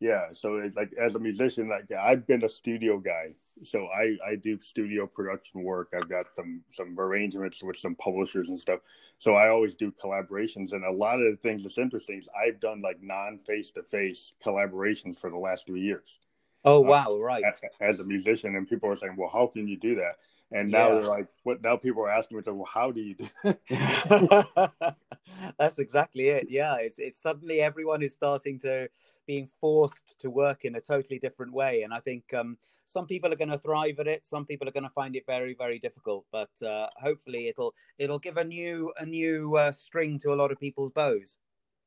yeah 0.00 0.28
so 0.32 0.56
it's 0.56 0.76
like 0.76 0.92
as 0.98 1.14
a 1.14 1.18
musician 1.18 1.68
like 1.68 1.84
i've 2.00 2.26
been 2.26 2.44
a 2.44 2.48
studio 2.48 2.98
guy. 2.98 3.34
So 3.62 3.86
i 3.94 4.16
i 4.26 4.36
do 4.36 4.58
studio 4.62 5.06
production 5.06 5.62
work. 5.62 5.92
I've 5.94 6.08
got 6.08 6.26
some 6.34 6.62
some 6.70 6.98
arrangements 6.98 7.62
with 7.62 7.76
some 7.76 7.94
publishers 7.94 8.48
and 8.48 8.58
stuff. 8.58 8.80
So 9.18 9.34
i 9.34 9.48
always 9.48 9.76
do 9.76 9.92
collaborations. 9.92 10.72
And 10.72 10.84
a 10.84 10.90
lot 10.90 11.20
of 11.20 11.30
the 11.30 11.36
things 11.36 11.62
that's 11.62 11.78
interesting 11.78 12.18
is 12.18 12.28
i've 12.42 12.58
done 12.58 12.80
like 12.80 13.02
non 13.02 13.38
face 13.46 13.70
to 13.72 13.82
face 13.82 14.32
collaborations 14.42 15.18
for 15.18 15.30
the 15.30 15.38
last 15.38 15.66
three 15.66 15.82
years. 15.82 16.18
Oh 16.64 16.80
wow 16.80 17.06
uh, 17.10 17.18
right 17.18 17.44
as 17.80 18.00
a 18.00 18.04
musician. 18.04 18.56
And 18.56 18.68
people 18.68 18.88
are 18.90 18.96
saying 18.96 19.16
well 19.16 19.30
how 19.30 19.46
can 19.46 19.68
you 19.68 19.76
do 19.76 19.94
that 19.96 20.16
and 20.52 20.70
now 20.70 20.88
yeah. 20.88 20.94
they're 20.94 21.08
like, 21.08 21.28
what? 21.44 21.62
Now 21.62 21.76
people 21.76 22.02
are 22.02 22.10
asking 22.10 22.38
me, 22.38 22.42
well, 22.46 22.64
how 22.64 22.90
do 22.90 23.00
you 23.00 23.14
do? 23.14 23.28
That's 25.58 25.78
exactly 25.78 26.28
it. 26.28 26.48
Yeah, 26.50 26.76
it's 26.76 26.98
it's 26.98 27.20
suddenly 27.20 27.60
everyone 27.60 28.02
is 28.02 28.12
starting 28.12 28.58
to 28.60 28.88
being 29.26 29.48
forced 29.60 30.18
to 30.20 30.30
work 30.30 30.64
in 30.64 30.74
a 30.74 30.80
totally 30.80 31.18
different 31.20 31.52
way, 31.52 31.82
and 31.82 31.94
I 31.94 32.00
think 32.00 32.34
um, 32.34 32.56
some 32.84 33.06
people 33.06 33.32
are 33.32 33.36
going 33.36 33.50
to 33.50 33.58
thrive 33.58 34.00
at 34.00 34.08
it. 34.08 34.26
Some 34.26 34.44
people 34.44 34.68
are 34.68 34.72
going 34.72 34.84
to 34.84 34.90
find 34.90 35.14
it 35.14 35.24
very 35.26 35.54
very 35.54 35.78
difficult, 35.78 36.26
but 36.32 36.50
uh, 36.66 36.88
hopefully 36.96 37.46
it'll 37.48 37.74
it'll 37.98 38.18
give 38.18 38.36
a 38.36 38.44
new 38.44 38.92
a 38.98 39.06
new 39.06 39.56
uh, 39.56 39.70
string 39.70 40.18
to 40.20 40.32
a 40.32 40.36
lot 40.36 40.50
of 40.50 40.58
people's 40.58 40.90
bows. 40.90 41.36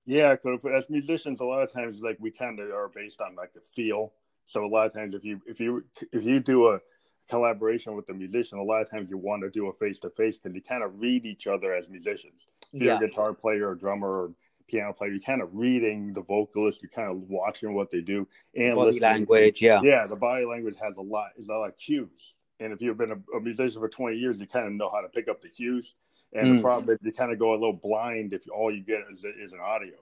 Yeah, 0.06 0.36
because 0.36 0.60
as 0.74 0.90
musicians, 0.90 1.42
a 1.42 1.46
lot 1.46 1.64
of 1.64 1.72
times 1.72 2.02
like 2.02 2.18
we 2.20 2.32
kind 2.32 2.60
of 2.60 2.70
are 2.70 2.90
based 2.90 3.20
on 3.22 3.36
like 3.36 3.54
the 3.54 3.62
feel. 3.76 4.14
So 4.46 4.66
a 4.66 4.68
lot 4.68 4.88
of 4.88 4.94
times, 4.94 5.16
if 5.16 5.24
you 5.24 5.42
if 5.46 5.60
you 5.60 5.84
if 6.12 6.24
you 6.24 6.40
do 6.40 6.68
a 6.70 6.80
collaboration 7.30 7.96
with 7.96 8.06
the 8.06 8.14
musician, 8.14 8.58
a 8.58 8.64
lot 8.64 8.82
of 8.82 8.90
times 8.90 9.10
you 9.10 9.18
want 9.18 9.44
to 9.44 9.50
do 9.50 9.68
a 9.68 9.74
face 9.74 10.00
to 10.00 10.10
face 10.12 10.38
because 10.38 10.56
you 10.56 10.62
kind 10.62 10.84
of 10.84 10.92
read 11.00 11.26
each 11.26 11.48
other 11.48 11.74
as 11.74 11.90
musicians. 11.90 12.48
If 12.74 12.82
yeah. 12.82 12.98
you're 13.00 13.04
a 13.04 13.08
guitar 13.08 13.34
player 13.34 13.70
or 13.70 13.76
drummer 13.76 14.08
or 14.08 14.32
piano 14.68 14.94
player, 14.94 15.12
you're 15.12 15.22
kind 15.22 15.42
of 15.42 15.50
reading 15.54 16.14
the 16.14 16.22
vocalist, 16.22 16.82
you're 16.82 16.90
kind 16.90 17.10
of 17.10 17.18
watching 17.30 17.74
what 17.74 17.92
they 17.92 18.02
do 18.02 18.28
and 18.56 18.76
body 18.76 18.92
listening. 18.92 19.12
language. 19.12 19.62
Yeah, 19.62 19.82
yeah, 19.84 20.06
the 20.08 20.16
body 20.16 20.46
language 20.46 20.76
has 20.82 20.96
a 20.98 21.02
lot 21.02 21.30
is 21.38 21.50
a 21.50 21.54
lot 21.54 21.70
of 21.70 21.78
cues. 21.78 22.36
And 22.60 22.72
if 22.72 22.82
you've 22.82 22.98
been 22.98 23.12
a, 23.12 23.38
a, 23.38 23.42
musician 23.42 23.82
for 23.82 23.90
20 23.90 24.16
years, 24.16 24.40
you 24.40 24.48
kind 24.48 24.68
of 24.68 24.74
know 24.74 24.90
how 24.90 25.02
to 25.02 25.10
pick 25.10 25.28
up 25.28 25.42
the 25.42 25.50
cues. 25.50 25.96
And 26.34 26.48
mm. 26.48 26.56
the 26.58 26.62
problem 26.62 26.96
is 26.96 27.00
you 27.02 27.12
kind 27.12 27.32
of 27.32 27.40
go 27.40 27.52
a 27.52 27.56
little 27.56 27.74
blind 27.74 28.34
if 28.34 28.44
all 28.50 28.74
you 28.74 28.84
get 28.84 29.02
is, 29.12 29.24
is 29.24 29.54
an 29.54 29.60
audio. 29.60 29.96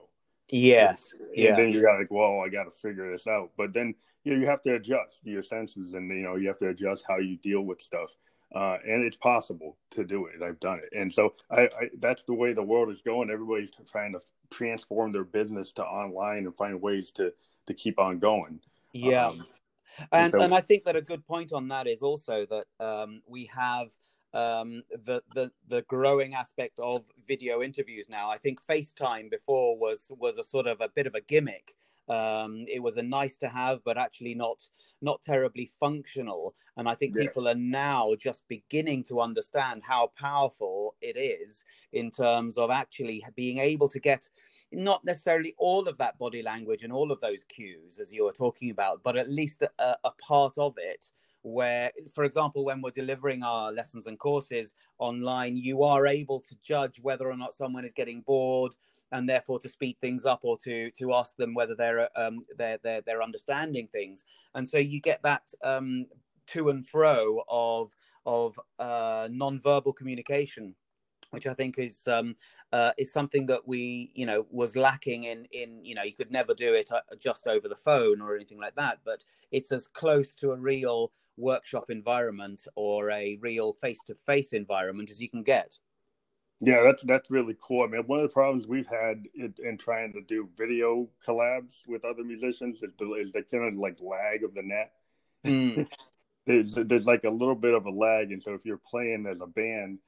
Yes. 0.52 1.14
And 1.18 1.30
yeah. 1.34 1.56
then 1.56 1.70
you 1.70 1.82
got 1.82 1.98
like, 1.98 2.10
well, 2.10 2.40
I 2.40 2.48
got 2.48 2.64
to 2.64 2.70
figure 2.70 3.10
this 3.10 3.26
out. 3.26 3.50
But 3.56 3.72
then 3.72 3.94
you 4.22 4.34
know, 4.34 4.40
you 4.40 4.46
have 4.46 4.62
to 4.62 4.74
adjust 4.74 5.20
your 5.24 5.42
senses, 5.42 5.94
and 5.94 6.08
you 6.10 6.22
know 6.22 6.36
you 6.36 6.46
have 6.48 6.58
to 6.58 6.68
adjust 6.68 7.04
how 7.08 7.18
you 7.18 7.36
deal 7.38 7.62
with 7.62 7.80
stuff. 7.80 8.14
Uh, 8.54 8.76
and 8.86 9.02
it's 9.02 9.16
possible 9.16 9.78
to 9.90 10.04
do 10.04 10.26
it. 10.26 10.42
I've 10.42 10.60
done 10.60 10.78
it, 10.78 10.96
and 10.96 11.12
so 11.12 11.34
I, 11.50 11.62
I, 11.62 11.88
that's 11.98 12.24
the 12.24 12.34
way 12.34 12.52
the 12.52 12.62
world 12.62 12.90
is 12.90 13.00
going. 13.00 13.30
Everybody's 13.30 13.70
trying 13.90 14.12
to 14.12 14.20
transform 14.50 15.10
their 15.10 15.24
business 15.24 15.72
to 15.72 15.82
online 15.82 16.44
and 16.44 16.54
find 16.54 16.80
ways 16.80 17.10
to 17.12 17.32
to 17.66 17.74
keep 17.74 17.98
on 17.98 18.18
going. 18.18 18.60
Yeah, 18.92 19.28
um, 19.28 19.46
and 20.12 20.24
and, 20.24 20.32
so, 20.34 20.40
and 20.42 20.54
I 20.54 20.60
think 20.60 20.84
that 20.84 20.96
a 20.96 21.00
good 21.00 21.26
point 21.26 21.52
on 21.54 21.68
that 21.68 21.86
is 21.86 22.02
also 22.02 22.46
that 22.46 22.66
um, 22.78 23.22
we 23.26 23.46
have 23.46 23.88
um, 24.34 24.82
the 25.04 25.22
the 25.34 25.50
the 25.68 25.82
growing 25.82 26.34
aspect 26.34 26.78
of 26.78 27.04
video 27.28 27.62
interviews 27.62 28.08
now. 28.08 28.30
I 28.30 28.38
think 28.38 28.60
FaceTime 28.64 29.30
before 29.30 29.78
was 29.78 30.10
was 30.18 30.38
a 30.38 30.44
sort 30.44 30.66
of 30.66 30.80
a 30.80 30.88
bit 30.88 31.06
of 31.06 31.14
a 31.14 31.20
gimmick. 31.20 31.74
Um, 32.08 32.64
it 32.68 32.82
was 32.82 32.96
a 32.96 33.02
nice 33.02 33.36
to 33.38 33.48
have, 33.48 33.80
but 33.84 33.98
actually 33.98 34.34
not 34.34 34.62
not 35.00 35.22
terribly 35.22 35.70
functional. 35.80 36.54
And 36.76 36.88
I 36.88 36.94
think 36.94 37.14
yeah. 37.14 37.22
people 37.22 37.48
are 37.48 37.54
now 37.54 38.14
just 38.18 38.44
beginning 38.48 39.04
to 39.04 39.20
understand 39.20 39.82
how 39.84 40.10
powerful 40.16 40.94
it 41.02 41.16
is 41.18 41.64
in 41.92 42.10
terms 42.10 42.56
of 42.56 42.70
actually 42.70 43.24
being 43.36 43.58
able 43.58 43.88
to 43.88 44.00
get 44.00 44.28
not 44.72 45.04
necessarily 45.04 45.54
all 45.58 45.86
of 45.86 45.98
that 45.98 46.18
body 46.18 46.42
language 46.42 46.82
and 46.82 46.92
all 46.92 47.12
of 47.12 47.20
those 47.20 47.44
cues 47.44 47.98
as 47.98 48.10
you 48.10 48.24
were 48.24 48.32
talking 48.32 48.70
about, 48.70 49.02
but 49.02 49.16
at 49.16 49.30
least 49.30 49.62
a, 49.62 49.96
a 50.04 50.10
part 50.12 50.56
of 50.56 50.74
it 50.78 51.10
where, 51.42 51.90
for 52.14 52.24
example, 52.24 52.64
when 52.64 52.80
we're 52.80 52.90
delivering 52.90 53.42
our 53.42 53.72
lessons 53.72 54.06
and 54.06 54.18
courses 54.18 54.74
online, 54.98 55.56
you 55.56 55.82
are 55.82 56.06
able 56.06 56.40
to 56.40 56.56
judge 56.62 57.00
whether 57.00 57.30
or 57.30 57.36
not 57.36 57.54
someone 57.54 57.84
is 57.84 57.92
getting 57.92 58.20
bored 58.22 58.74
and 59.10 59.28
therefore 59.28 59.58
to 59.58 59.68
speed 59.68 59.96
things 60.00 60.24
up 60.24 60.40
or 60.42 60.56
to 60.58 60.90
to 60.92 61.14
ask 61.14 61.36
them 61.36 61.54
whether 61.54 61.74
they're 61.74 62.08
um, 62.18 62.44
they're, 62.56 62.78
they're, 62.82 63.02
they're 63.02 63.22
understanding 63.22 63.88
things. 63.88 64.24
And 64.54 64.66
so 64.66 64.78
you 64.78 65.00
get 65.00 65.22
that 65.22 65.52
um, 65.62 66.06
to 66.48 66.70
and 66.70 66.86
fro 66.86 67.42
of 67.48 67.90
of 68.24 68.58
uh, 68.78 69.28
non-verbal 69.30 69.92
communication 69.92 70.74
which 71.32 71.46
I 71.46 71.54
think 71.54 71.78
is 71.78 72.06
um, 72.08 72.36
uh, 72.72 72.92
is 72.98 73.12
something 73.12 73.46
that 73.46 73.66
we 73.66 74.10
you 74.14 74.26
know 74.26 74.46
was 74.50 74.76
lacking 74.76 75.24
in 75.24 75.46
in 75.50 75.84
you 75.84 75.94
know 75.94 76.02
you 76.02 76.12
could 76.12 76.30
never 76.30 76.54
do 76.54 76.74
it 76.74 76.90
uh, 76.92 77.00
just 77.18 77.46
over 77.46 77.68
the 77.68 77.74
phone 77.74 78.20
or 78.20 78.36
anything 78.36 78.58
like 78.58 78.74
that, 78.76 78.98
but 79.04 79.24
it's 79.50 79.72
as 79.72 79.86
close 79.86 80.34
to 80.36 80.52
a 80.52 80.56
real 80.56 81.10
workshop 81.36 81.90
environment 81.90 82.66
or 82.74 83.10
a 83.10 83.38
real 83.40 83.72
face-to-face 83.72 84.52
environment 84.52 85.10
as 85.10 85.20
you 85.20 85.28
can 85.28 85.42
get. 85.42 85.78
Yeah, 86.64 86.82
that's 86.84 87.02
that's 87.02 87.28
really 87.28 87.56
cool. 87.60 87.82
I 87.82 87.88
mean, 87.88 88.02
one 88.06 88.20
of 88.20 88.22
the 88.22 88.28
problems 88.28 88.68
we've 88.68 88.86
had 88.86 89.26
in, 89.34 89.52
in 89.64 89.76
trying 89.76 90.12
to 90.12 90.20
do 90.20 90.48
video 90.56 91.08
collabs 91.26 91.86
with 91.88 92.04
other 92.04 92.22
musicians 92.22 92.80
is 92.82 92.92
the, 92.98 93.12
is 93.14 93.32
the 93.32 93.42
kind 93.42 93.64
of 93.64 93.74
like 93.74 93.98
lag 94.00 94.44
of 94.44 94.54
the 94.54 94.62
net. 94.62 94.92
Mm. 95.44 95.88
there's 96.46 96.74
there's 96.74 97.06
like 97.06 97.24
a 97.24 97.30
little 97.30 97.56
bit 97.56 97.74
of 97.74 97.86
a 97.86 97.90
lag, 97.90 98.30
and 98.30 98.40
so 98.40 98.54
if 98.54 98.64
you're 98.64 98.76
playing 98.78 99.26
as 99.26 99.40
a 99.40 99.46
band, 99.46 99.98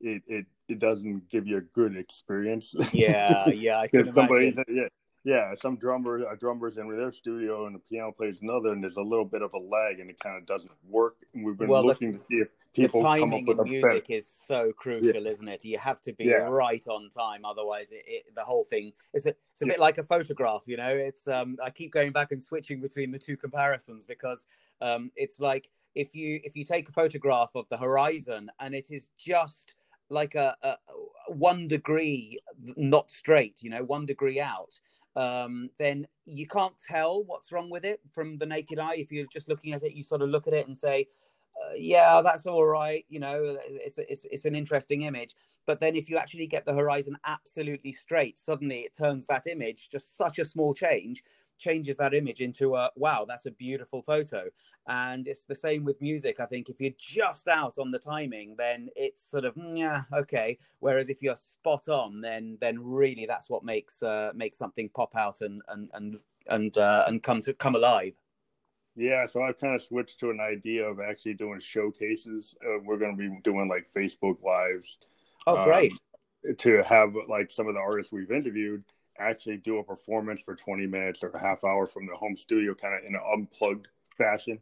it 0.00 0.22
it, 0.28 0.46
it 0.68 0.78
doesn't 0.78 1.28
give 1.30 1.48
you 1.48 1.56
a 1.56 1.62
good 1.62 1.96
experience. 1.96 2.76
Yeah, 2.92 3.48
yeah, 3.48 3.80
I 3.80 3.88
can 3.88 4.06
somebody, 4.12 4.48
imagine. 4.48 4.64
Yeah, 4.68 4.88
yeah, 5.24 5.54
some 5.54 5.76
drummer, 5.76 6.18
a 6.30 6.36
drummer's 6.36 6.76
in 6.76 6.86
their 6.88 7.10
studio 7.10 7.66
and 7.66 7.74
the 7.74 7.78
piano 7.78 8.12
plays 8.12 8.42
another, 8.42 8.72
and 8.72 8.82
there's 8.82 8.96
a 8.96 9.02
little 9.02 9.24
bit 9.24 9.40
of 9.40 9.54
a 9.54 9.58
lag, 9.58 9.98
and 9.98 10.10
it 10.10 10.20
kind 10.20 10.36
of 10.36 10.46
doesn't 10.46 10.70
work. 10.86 11.16
And 11.32 11.44
we've 11.44 11.56
been 11.56 11.68
well, 11.68 11.84
looking 11.84 12.12
the, 12.12 12.18
to 12.18 12.24
see 12.30 12.36
if 12.36 12.48
people 12.74 13.00
the 13.00 13.08
timing 13.08 13.46
come 13.46 13.58
up 13.58 13.58
with 13.58 13.66
in 13.66 13.80
music 13.80 14.10
is 14.10 14.28
so 14.28 14.70
crucial, 14.76 15.22
yeah. 15.22 15.30
isn't 15.30 15.48
it? 15.48 15.64
You 15.64 15.78
have 15.78 16.02
to 16.02 16.12
be 16.12 16.24
yeah. 16.24 16.46
right 16.48 16.86
on 16.88 17.08
time, 17.08 17.46
otherwise, 17.46 17.90
it, 17.90 18.04
it, 18.06 18.34
the 18.34 18.42
whole 18.42 18.64
thing 18.64 18.92
is 19.14 19.24
a, 19.24 19.30
it's 19.30 19.62
a 19.62 19.66
yeah. 19.66 19.72
bit 19.72 19.80
like 19.80 19.96
a 19.96 20.04
photograph. 20.04 20.60
You 20.66 20.76
know, 20.76 20.90
it's 20.90 21.26
um, 21.26 21.56
I 21.64 21.70
keep 21.70 21.90
going 21.90 22.12
back 22.12 22.30
and 22.32 22.42
switching 22.42 22.82
between 22.82 23.10
the 23.10 23.18
two 23.18 23.38
comparisons 23.38 24.04
because 24.04 24.44
um, 24.82 25.10
it's 25.16 25.40
like 25.40 25.70
if 25.94 26.14
you 26.14 26.40
if 26.44 26.54
you 26.54 26.66
take 26.66 26.90
a 26.90 26.92
photograph 26.92 27.50
of 27.54 27.66
the 27.70 27.78
horizon 27.78 28.50
and 28.60 28.74
it 28.74 28.88
is 28.90 29.08
just 29.16 29.74
like 30.10 30.34
a, 30.34 30.54
a 30.62 30.76
one 31.28 31.66
degree 31.66 32.38
not 32.76 33.10
straight, 33.10 33.62
you 33.62 33.70
know, 33.70 33.82
one 33.84 34.04
degree 34.04 34.40
out, 34.40 34.78
um, 35.16 35.70
then 35.78 36.06
you 36.24 36.46
can't 36.46 36.74
tell 36.78 37.24
what's 37.24 37.52
wrong 37.52 37.70
with 37.70 37.84
it 37.84 38.00
from 38.12 38.38
the 38.38 38.46
naked 38.46 38.78
eye. 38.78 38.96
If 38.96 39.12
you're 39.12 39.26
just 39.32 39.48
looking 39.48 39.72
at 39.72 39.82
it, 39.82 39.92
you 39.92 40.02
sort 40.02 40.22
of 40.22 40.28
look 40.28 40.46
at 40.46 40.54
it 40.54 40.66
and 40.66 40.76
say, 40.76 41.08
uh, 41.56 41.74
"Yeah, 41.76 42.20
that's 42.22 42.46
all 42.46 42.64
right." 42.64 43.04
You 43.08 43.20
know, 43.20 43.58
it's, 43.66 43.98
it's 43.98 44.26
it's 44.30 44.44
an 44.44 44.54
interesting 44.54 45.02
image. 45.02 45.34
But 45.66 45.80
then, 45.80 45.96
if 45.96 46.10
you 46.10 46.16
actually 46.16 46.46
get 46.46 46.66
the 46.66 46.74
horizon 46.74 47.16
absolutely 47.24 47.92
straight, 47.92 48.38
suddenly 48.38 48.80
it 48.80 48.96
turns 48.96 49.26
that 49.26 49.46
image 49.46 49.88
just 49.90 50.16
such 50.16 50.38
a 50.38 50.44
small 50.44 50.74
change 50.74 51.22
changes 51.58 51.96
that 51.96 52.14
image 52.14 52.40
into 52.40 52.74
a 52.74 52.90
wow 52.96 53.24
that's 53.26 53.46
a 53.46 53.50
beautiful 53.52 54.02
photo 54.02 54.44
and 54.86 55.26
it's 55.26 55.44
the 55.44 55.54
same 55.54 55.84
with 55.84 56.00
music 56.00 56.36
i 56.40 56.46
think. 56.46 56.68
If 56.68 56.80
you're 56.80 56.92
just 56.98 57.48
out 57.48 57.78
on 57.78 57.90
the 57.90 57.98
timing 57.98 58.54
then 58.56 58.88
it's 58.96 59.22
sort 59.22 59.44
of 59.44 59.54
yeah 59.56 60.02
okay. 60.12 60.58
Whereas 60.80 61.10
if 61.10 61.22
you're 61.22 61.36
spot 61.36 61.88
on 61.88 62.20
then 62.20 62.58
then 62.60 62.78
really 62.78 63.26
that's 63.26 63.48
what 63.48 63.64
makes 63.64 64.02
uh, 64.02 64.32
makes 64.34 64.58
something 64.58 64.88
pop 64.88 65.16
out 65.16 65.40
and 65.40 65.62
and 65.68 65.90
and 65.94 66.22
and 66.48 66.76
uh, 66.78 67.04
and 67.06 67.22
come 67.22 67.40
to 67.42 67.54
come 67.54 67.74
alive. 67.74 68.14
Yeah 68.96 69.26
so 69.26 69.42
i've 69.42 69.58
kind 69.58 69.74
of 69.74 69.82
switched 69.82 70.20
to 70.20 70.30
an 70.30 70.40
idea 70.40 70.88
of 70.88 71.00
actually 71.00 71.34
doing 71.34 71.60
showcases. 71.60 72.54
Uh, 72.64 72.78
we're 72.84 72.98
going 72.98 73.16
to 73.16 73.28
be 73.28 73.40
doing 73.42 73.68
like 73.68 73.86
facebook 73.88 74.42
lives 74.42 74.98
oh 75.46 75.64
great. 75.64 75.92
um, 75.92 76.54
to 76.58 76.82
have 76.82 77.14
like 77.28 77.50
some 77.50 77.68
of 77.68 77.74
the 77.74 77.80
artists 77.80 78.12
we've 78.12 78.30
interviewed 78.30 78.84
actually 79.18 79.58
do 79.58 79.78
a 79.78 79.84
performance 79.84 80.40
for 80.40 80.54
20 80.54 80.86
minutes 80.86 81.22
or 81.22 81.28
a 81.28 81.38
half 81.38 81.64
hour 81.64 81.86
from 81.86 82.06
the 82.06 82.14
home 82.14 82.36
studio, 82.36 82.74
kind 82.74 82.94
of 82.94 83.04
in 83.04 83.14
an 83.14 83.20
unplugged 83.32 83.88
fashion. 84.16 84.58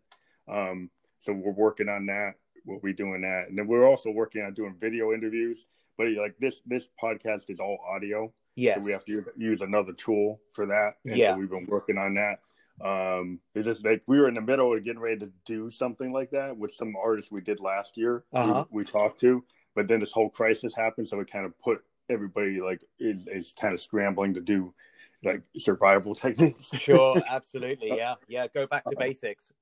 Um, 0.52 0.90
so 1.18 1.32
we're 1.32 1.52
working 1.52 1.88
on 1.88 2.06
that. 2.06 2.34
We'll 2.64 2.80
be 2.80 2.92
doing 2.92 3.22
that, 3.22 3.48
and 3.48 3.58
then 3.58 3.66
we're 3.66 3.86
also 3.86 4.10
working 4.10 4.42
on 4.42 4.54
doing 4.54 4.76
video 4.78 5.12
interviews. 5.12 5.66
But 5.98 6.12
like 6.12 6.36
this, 6.38 6.62
this 6.66 6.88
podcast 7.00 7.50
is 7.50 7.60
all 7.60 7.78
audio. 7.88 8.32
Yes. 8.54 8.76
So 8.76 8.82
we 8.82 8.92
have 8.92 9.04
to 9.06 9.24
use 9.36 9.60
another 9.60 9.92
tool 9.92 10.40
for 10.52 10.66
that. 10.66 10.96
And 11.04 11.16
yeah. 11.16 11.32
So 11.34 11.38
we've 11.38 11.50
been 11.50 11.66
working 11.66 11.98
on 11.98 12.14
that. 12.14 12.40
Um, 12.80 13.40
it's 13.54 13.66
just 13.66 13.84
like 13.84 14.02
we 14.06 14.18
were 14.18 14.28
in 14.28 14.34
the 14.34 14.40
middle 14.40 14.74
of 14.74 14.82
getting 14.84 15.00
ready 15.00 15.18
to 15.20 15.30
do 15.44 15.70
something 15.70 16.12
like 16.12 16.30
that 16.30 16.56
with 16.56 16.74
some 16.74 16.94
artists 16.96 17.30
we 17.30 17.40
did 17.40 17.60
last 17.60 17.96
year. 17.96 18.24
Uh-huh. 18.32 18.64
We, 18.70 18.82
we 18.82 18.90
talked 18.90 19.20
to, 19.20 19.44
but 19.74 19.88
then 19.88 20.00
this 20.00 20.12
whole 20.12 20.30
crisis 20.30 20.74
happened, 20.74 21.08
so 21.08 21.20
it 21.20 21.30
kind 21.30 21.46
of 21.46 21.58
put 21.60 21.84
everybody 22.08 22.60
like 22.60 22.82
is, 22.98 23.26
is 23.28 23.54
kind 23.58 23.72
of 23.72 23.80
scrambling 23.80 24.34
to 24.34 24.40
do 24.40 24.74
like 25.22 25.42
survival 25.56 26.14
techniques. 26.14 26.70
sure, 26.74 27.22
absolutely, 27.28 27.96
yeah, 27.96 28.14
yeah. 28.28 28.46
Go 28.52 28.66
back 28.66 28.84
to 28.86 28.96
basics. 28.96 29.52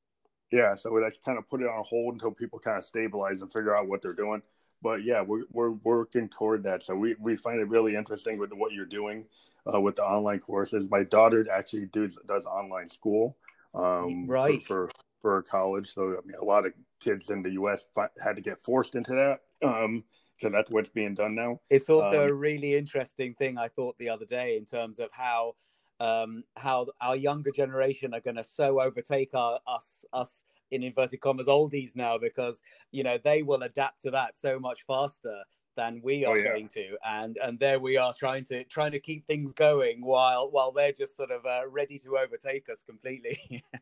Yeah, 0.50 0.74
so 0.74 0.90
we 0.90 1.00
like 1.00 1.14
kind 1.24 1.38
of 1.38 1.48
put 1.48 1.62
it 1.62 1.68
on 1.68 1.84
hold 1.86 2.14
until 2.14 2.32
people 2.32 2.58
kind 2.58 2.76
of 2.76 2.84
stabilize 2.84 3.40
and 3.40 3.52
figure 3.52 3.74
out 3.74 3.88
what 3.88 4.02
they're 4.02 4.12
doing. 4.12 4.42
But 4.82 5.04
yeah, 5.04 5.20
we're 5.22 5.44
we're 5.50 5.70
working 5.70 6.28
toward 6.28 6.64
that. 6.64 6.82
So 6.82 6.94
we 6.94 7.14
we 7.20 7.36
find 7.36 7.60
it 7.60 7.68
really 7.68 7.94
interesting 7.94 8.38
with 8.38 8.52
what 8.52 8.72
you're 8.72 8.86
doing 8.86 9.26
uh, 9.72 9.80
with 9.80 9.96
the 9.96 10.02
online 10.02 10.40
courses. 10.40 10.88
My 10.90 11.04
daughter 11.04 11.46
actually 11.52 11.86
does 11.86 12.18
does 12.26 12.44
online 12.46 12.88
school, 12.88 13.36
um, 13.74 14.26
right 14.26 14.62
for, 14.62 14.88
for 14.88 14.92
for 15.20 15.42
college. 15.42 15.92
So 15.92 16.12
I 16.12 16.26
mean, 16.26 16.36
a 16.40 16.44
lot 16.44 16.66
of 16.66 16.72
kids 17.00 17.30
in 17.30 17.42
the 17.42 17.50
U.S. 17.52 17.84
had 18.22 18.36
to 18.36 18.42
get 18.42 18.62
forced 18.62 18.94
into 18.94 19.12
that. 19.14 19.40
Um, 19.66 20.04
so 20.40 20.48
that's 20.48 20.70
what's 20.70 20.88
being 20.88 21.14
done 21.14 21.34
now. 21.34 21.60
It's 21.68 21.90
also 21.90 22.24
um, 22.24 22.30
a 22.30 22.34
really 22.34 22.74
interesting 22.74 23.34
thing 23.34 23.58
I 23.58 23.68
thought 23.68 23.98
the 23.98 24.08
other 24.08 24.24
day 24.24 24.56
in 24.56 24.64
terms 24.64 24.98
of 24.98 25.10
how 25.12 25.54
um, 26.00 26.42
how 26.56 26.86
our 27.00 27.16
younger 27.16 27.50
generation 27.50 28.14
are 28.14 28.20
going 28.20 28.36
to 28.36 28.44
so 28.44 28.80
overtake 28.80 29.30
our, 29.34 29.60
us 29.66 30.04
us 30.12 30.44
in 30.70 30.82
inverted 30.82 31.20
commas 31.20 31.46
oldies 31.46 31.94
now 31.94 32.16
because 32.16 32.60
you 32.90 33.02
know 33.04 33.18
they 33.22 33.42
will 33.42 33.62
adapt 33.62 34.00
to 34.02 34.10
that 34.10 34.36
so 34.36 34.58
much 34.58 34.84
faster 34.86 35.42
than 35.76 36.00
we 36.02 36.26
oh, 36.26 36.30
are 36.30 36.36
oh, 36.36 36.38
yeah. 36.38 36.48
going 36.50 36.68
to. 36.68 36.96
And 37.06 37.38
and 37.42 37.58
there 37.58 37.78
we 37.78 37.96
are 37.96 38.12
trying 38.12 38.44
to 38.46 38.64
trying 38.64 38.92
to 38.92 39.00
keep 39.00 39.26
things 39.26 39.52
going 39.52 40.04
while 40.04 40.50
while 40.50 40.72
they're 40.72 40.92
just 40.92 41.16
sort 41.16 41.30
of 41.30 41.44
uh, 41.46 41.62
ready 41.68 41.98
to 42.00 42.18
overtake 42.18 42.68
us 42.68 42.82
completely. 42.82 43.62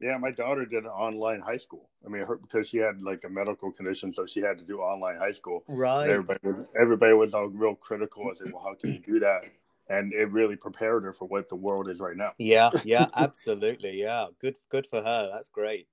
Yeah 0.00 0.16
my 0.16 0.30
daughter 0.30 0.64
did 0.64 0.84
an 0.84 0.90
online 0.90 1.40
high 1.40 1.56
school. 1.56 1.90
I 2.06 2.08
mean 2.08 2.24
her 2.24 2.36
because 2.36 2.68
she 2.68 2.76
had 2.76 3.02
like 3.02 3.24
a 3.24 3.28
medical 3.28 3.72
condition 3.72 4.12
so 4.12 4.26
she 4.26 4.40
had 4.40 4.56
to 4.58 4.64
do 4.64 4.78
online 4.78 5.18
high 5.18 5.32
school. 5.32 5.64
Right. 5.66 6.08
Everybody 6.08 6.38
was, 6.44 6.66
everybody 6.80 7.12
was 7.14 7.34
all 7.34 7.48
real 7.48 7.74
critical. 7.74 8.30
I 8.30 8.34
said 8.34 8.52
well 8.52 8.62
how 8.62 8.74
can 8.74 8.92
you 8.92 9.00
do 9.00 9.18
that 9.18 9.48
and 9.88 10.12
it 10.12 10.30
really 10.30 10.56
prepared 10.56 11.04
her 11.04 11.12
for 11.12 11.26
what 11.26 11.48
the 11.48 11.56
world 11.56 11.88
is 11.88 12.00
right 12.00 12.16
now 12.16 12.32
yeah 12.38 12.70
yeah 12.84 13.06
absolutely 13.16 14.00
yeah 14.00 14.26
good 14.40 14.56
good 14.70 14.86
for 14.86 15.02
her 15.02 15.30
that's 15.32 15.48
great 15.48 15.88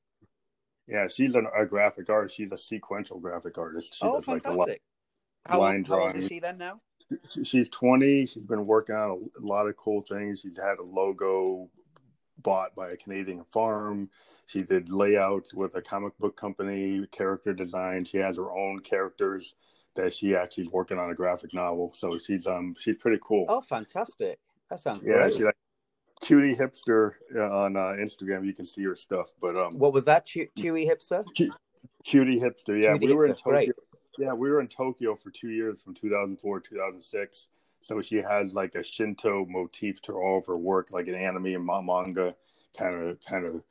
yeah 0.87 1.07
she's 1.07 1.35
an, 1.35 1.47
a 1.57 1.65
graphic 1.65 2.09
artist 2.09 2.35
she's 2.35 2.51
a 2.51 2.57
sequential 2.57 3.19
graphic 3.19 3.57
artist 3.57 3.95
she 3.95 4.05
oh, 4.05 4.15
does 4.15 4.25
fantastic. 4.25 4.47
like 4.47 4.55
a 4.55 4.57
lot 4.57 4.69
how, 5.45 5.59
line 5.59 5.77
old, 5.77 5.85
drawing. 5.85 6.05
How 6.07 6.13
old 6.13 6.23
is 6.23 6.27
she 6.27 6.39
then 6.39 6.57
now? 6.57 6.81
She's 7.43 7.69
20. 7.69 8.25
She's 8.25 8.45
been 8.45 8.65
working 8.65 8.95
on 8.95 9.29
a 9.39 9.45
lot 9.45 9.67
of 9.67 9.77
cool 9.77 10.01
things. 10.01 10.41
She's 10.41 10.57
had 10.57 10.79
a 10.79 10.83
logo 10.83 11.69
bought 12.39 12.75
by 12.75 12.89
a 12.89 12.97
Canadian 12.97 13.45
farm. 13.51 14.09
She 14.47 14.63
did 14.63 14.89
layouts 14.89 15.53
with 15.53 15.75
a 15.75 15.81
comic 15.81 16.17
book 16.17 16.35
company, 16.35 17.05
character 17.11 17.53
design. 17.53 18.05
She 18.05 18.17
has 18.17 18.37
her 18.37 18.51
own 18.51 18.79
characters 18.79 19.55
that 19.95 20.13
she 20.13 20.35
actually 20.35 20.65
is 20.65 20.71
working 20.71 20.97
on 20.99 21.09
a 21.09 21.15
graphic 21.15 21.53
novel. 21.53 21.91
So 21.95 22.17
she's 22.19 22.47
um 22.47 22.75
she's 22.77 22.95
pretty 22.95 23.19
cool. 23.23 23.45
Oh, 23.49 23.61
fantastic! 23.61 24.39
That 24.69 24.79
sounds 24.79 25.03
yeah. 25.05 25.13
Great. 25.13 25.33
She's 25.33 25.43
like 25.43 25.57
cutie 26.21 26.55
hipster 26.55 27.13
uh, 27.35 27.49
on 27.49 27.75
uh, 27.75 27.95
Instagram. 27.99 28.45
You 28.45 28.53
can 28.53 28.65
see 28.65 28.83
her 28.83 28.95
stuff. 28.95 29.31
But 29.41 29.55
um, 29.57 29.77
what 29.77 29.93
was 29.93 30.05
that? 30.05 30.27
Chewy 30.27 30.89
hipster. 30.89 31.23
Cutie 32.03 32.39
hipster. 32.39 32.81
Yeah, 32.81 32.97
cutie 32.97 33.07
we 33.07 33.13
hipster. 33.13 33.15
were 33.15 33.25
in 33.25 33.35
Tokyo. 33.35 33.51
Great. 33.51 33.71
Yeah, 34.17 34.33
we 34.33 34.49
were 34.49 34.61
in 34.61 34.67
Tokyo 34.67 35.15
for 35.15 35.29
two 35.29 35.49
years 35.49 35.81
from 35.81 35.93
2004 35.93 36.61
to 36.61 36.69
2006. 36.69 37.47
So 37.81 38.01
she 38.01 38.17
has 38.17 38.53
like 38.53 38.75
a 38.75 38.83
Shinto 38.83 39.45
motif 39.45 40.01
to 40.03 40.13
all 40.13 40.39
of 40.39 40.45
her 40.47 40.57
work, 40.57 40.87
like 40.91 41.07
an 41.07 41.15
anime 41.15 41.47
and 41.47 41.65
manga 41.65 42.33
kind 42.77 43.09
of 43.09 43.19
kind 43.25 43.45
of 43.45 43.61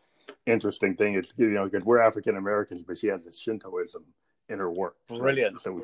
interesting 0.46 0.96
thing. 0.96 1.14
It's 1.14 1.34
you 1.36 1.50
know 1.50 1.64
because 1.64 1.84
we're 1.84 2.00
African 2.00 2.36
Americans, 2.36 2.82
but 2.86 2.98
she 2.98 3.08
has 3.08 3.26
a 3.26 3.32
Shintoism 3.32 4.04
in 4.48 4.58
her 4.58 4.70
work. 4.70 4.96
Brilliant. 5.08 5.60
So, 5.60 5.80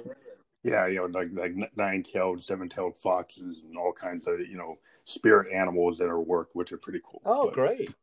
yeah, 0.63 0.87
you 0.87 0.97
know 0.97 1.07
like 1.07 1.29
like 1.33 1.77
nine 1.77 2.03
tailed, 2.03 2.43
seven 2.43 2.69
tailed 2.69 2.97
foxes 2.97 3.63
and 3.63 3.77
all 3.77 3.93
kinds 3.93 4.27
of 4.27 4.41
you 4.41 4.57
know 4.57 4.79
spirit 5.05 5.53
animals 5.53 6.01
in 6.01 6.09
her 6.09 6.21
work, 6.21 6.51
which 6.53 6.73
are 6.73 6.79
pretty 6.79 7.01
cool. 7.05 7.23
Oh, 7.25 7.45
but, 7.47 7.55
great. 7.55 7.95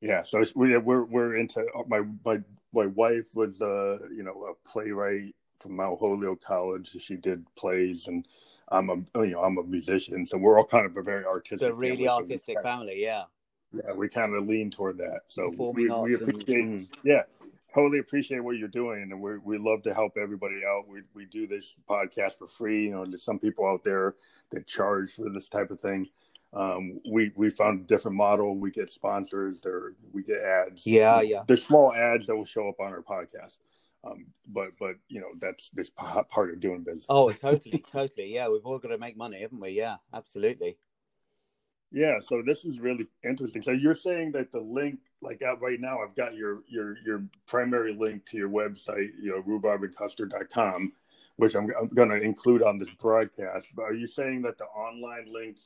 Yeah, 0.00 0.22
so 0.22 0.42
we, 0.54 0.76
we're 0.78 1.04
we're 1.04 1.36
into 1.36 1.66
my 1.86 2.02
my 2.24 2.40
my 2.72 2.86
wife 2.86 3.26
was 3.34 3.60
uh 3.60 3.98
you 4.14 4.22
know 4.22 4.46
a 4.46 4.68
playwright 4.68 5.34
from 5.58 5.76
Mount 5.76 5.98
Holyoke 5.98 6.42
College. 6.42 6.96
She 7.00 7.16
did 7.16 7.44
plays, 7.54 8.06
and 8.06 8.26
I'm 8.68 8.88
a 8.88 8.96
you 9.22 9.32
know 9.32 9.42
I'm 9.42 9.58
a 9.58 9.62
musician, 9.62 10.26
so 10.26 10.38
we're 10.38 10.58
all 10.58 10.64
kind 10.64 10.86
of 10.86 10.96
a 10.96 11.02
very 11.02 11.24
artistic. 11.24 11.72
Really 11.74 12.06
family, 12.06 12.08
artistic 12.08 12.56
so 12.56 12.62
family, 12.62 13.02
yeah. 13.02 13.24
Yeah, 13.72 13.92
we 13.92 14.08
kind 14.08 14.34
of 14.34 14.48
lean 14.48 14.70
toward 14.70 14.98
that. 14.98 15.20
So 15.28 15.48
we, 15.48 15.88
we 15.88 16.14
appreciate, 16.14 16.48
and... 16.48 16.88
yeah, 17.04 17.22
totally 17.74 17.98
appreciate 17.98 18.40
what 18.40 18.56
you're 18.56 18.68
doing, 18.68 19.08
and 19.10 19.20
we 19.20 19.38
we 19.38 19.58
love 19.58 19.82
to 19.82 19.94
help 19.94 20.16
everybody 20.16 20.60
out. 20.66 20.88
We 20.88 21.02
we 21.14 21.26
do 21.26 21.46
this 21.46 21.76
podcast 21.88 22.38
for 22.38 22.46
free. 22.46 22.84
You 22.84 22.92
know, 22.92 23.04
there's 23.04 23.24
some 23.24 23.38
people 23.38 23.66
out 23.66 23.84
there 23.84 24.14
that 24.50 24.66
charge 24.66 25.14
for 25.14 25.30
this 25.30 25.48
type 25.48 25.70
of 25.70 25.80
thing. 25.80 26.08
Um, 26.52 27.00
we 27.10 27.32
we 27.36 27.50
found 27.50 27.80
a 27.80 27.84
different 27.84 28.16
model. 28.16 28.56
We 28.56 28.70
get 28.70 28.90
sponsors. 28.90 29.60
There 29.60 29.92
we 30.12 30.22
get 30.22 30.42
ads. 30.42 30.86
Yeah, 30.86 31.20
yeah. 31.20 31.42
There's 31.46 31.64
small 31.64 31.94
ads 31.94 32.26
that 32.26 32.36
will 32.36 32.44
show 32.44 32.68
up 32.68 32.80
on 32.80 32.92
our 32.92 33.02
podcast. 33.02 33.56
Um, 34.02 34.26
but 34.48 34.70
but 34.78 34.96
you 35.08 35.20
know 35.20 35.28
that's 35.38 35.70
this 35.70 35.90
part 35.90 36.50
of 36.50 36.60
doing 36.60 36.82
business. 36.82 37.04
Oh, 37.08 37.30
totally, 37.32 37.84
totally. 37.90 38.34
Yeah, 38.34 38.48
we've 38.48 38.64
all 38.64 38.78
got 38.78 38.88
to 38.88 38.98
make 38.98 39.16
money, 39.16 39.42
haven't 39.42 39.60
we? 39.60 39.70
Yeah, 39.70 39.96
absolutely. 40.12 40.78
Yeah, 41.92 42.20
so 42.20 42.42
this 42.44 42.64
is 42.64 42.78
really 42.78 43.08
interesting. 43.24 43.62
So 43.62 43.72
you're 43.72 43.96
saying 43.96 44.32
that 44.32 44.52
the 44.52 44.60
link, 44.60 45.00
like 45.22 45.42
out 45.42 45.60
right 45.60 45.80
now, 45.80 45.98
I've 46.00 46.14
got 46.14 46.34
your 46.34 46.62
your 46.68 46.96
your 47.04 47.24
primary 47.46 47.94
link 47.94 48.26
to 48.30 48.36
your 48.36 48.48
website, 48.48 49.10
you 49.20 49.30
know, 49.30 49.42
rhubarbandcustard.com, 49.42 50.92
which 51.36 51.54
I'm, 51.54 51.68
I'm 51.78 51.88
going 51.88 52.08
to 52.08 52.20
include 52.20 52.62
on 52.62 52.78
this 52.78 52.90
broadcast. 52.90 53.68
But 53.74 53.82
are 53.82 53.94
you 53.94 54.06
saying 54.06 54.42
that 54.42 54.58
the 54.58 54.64
online 54.64 55.32
link 55.32 55.56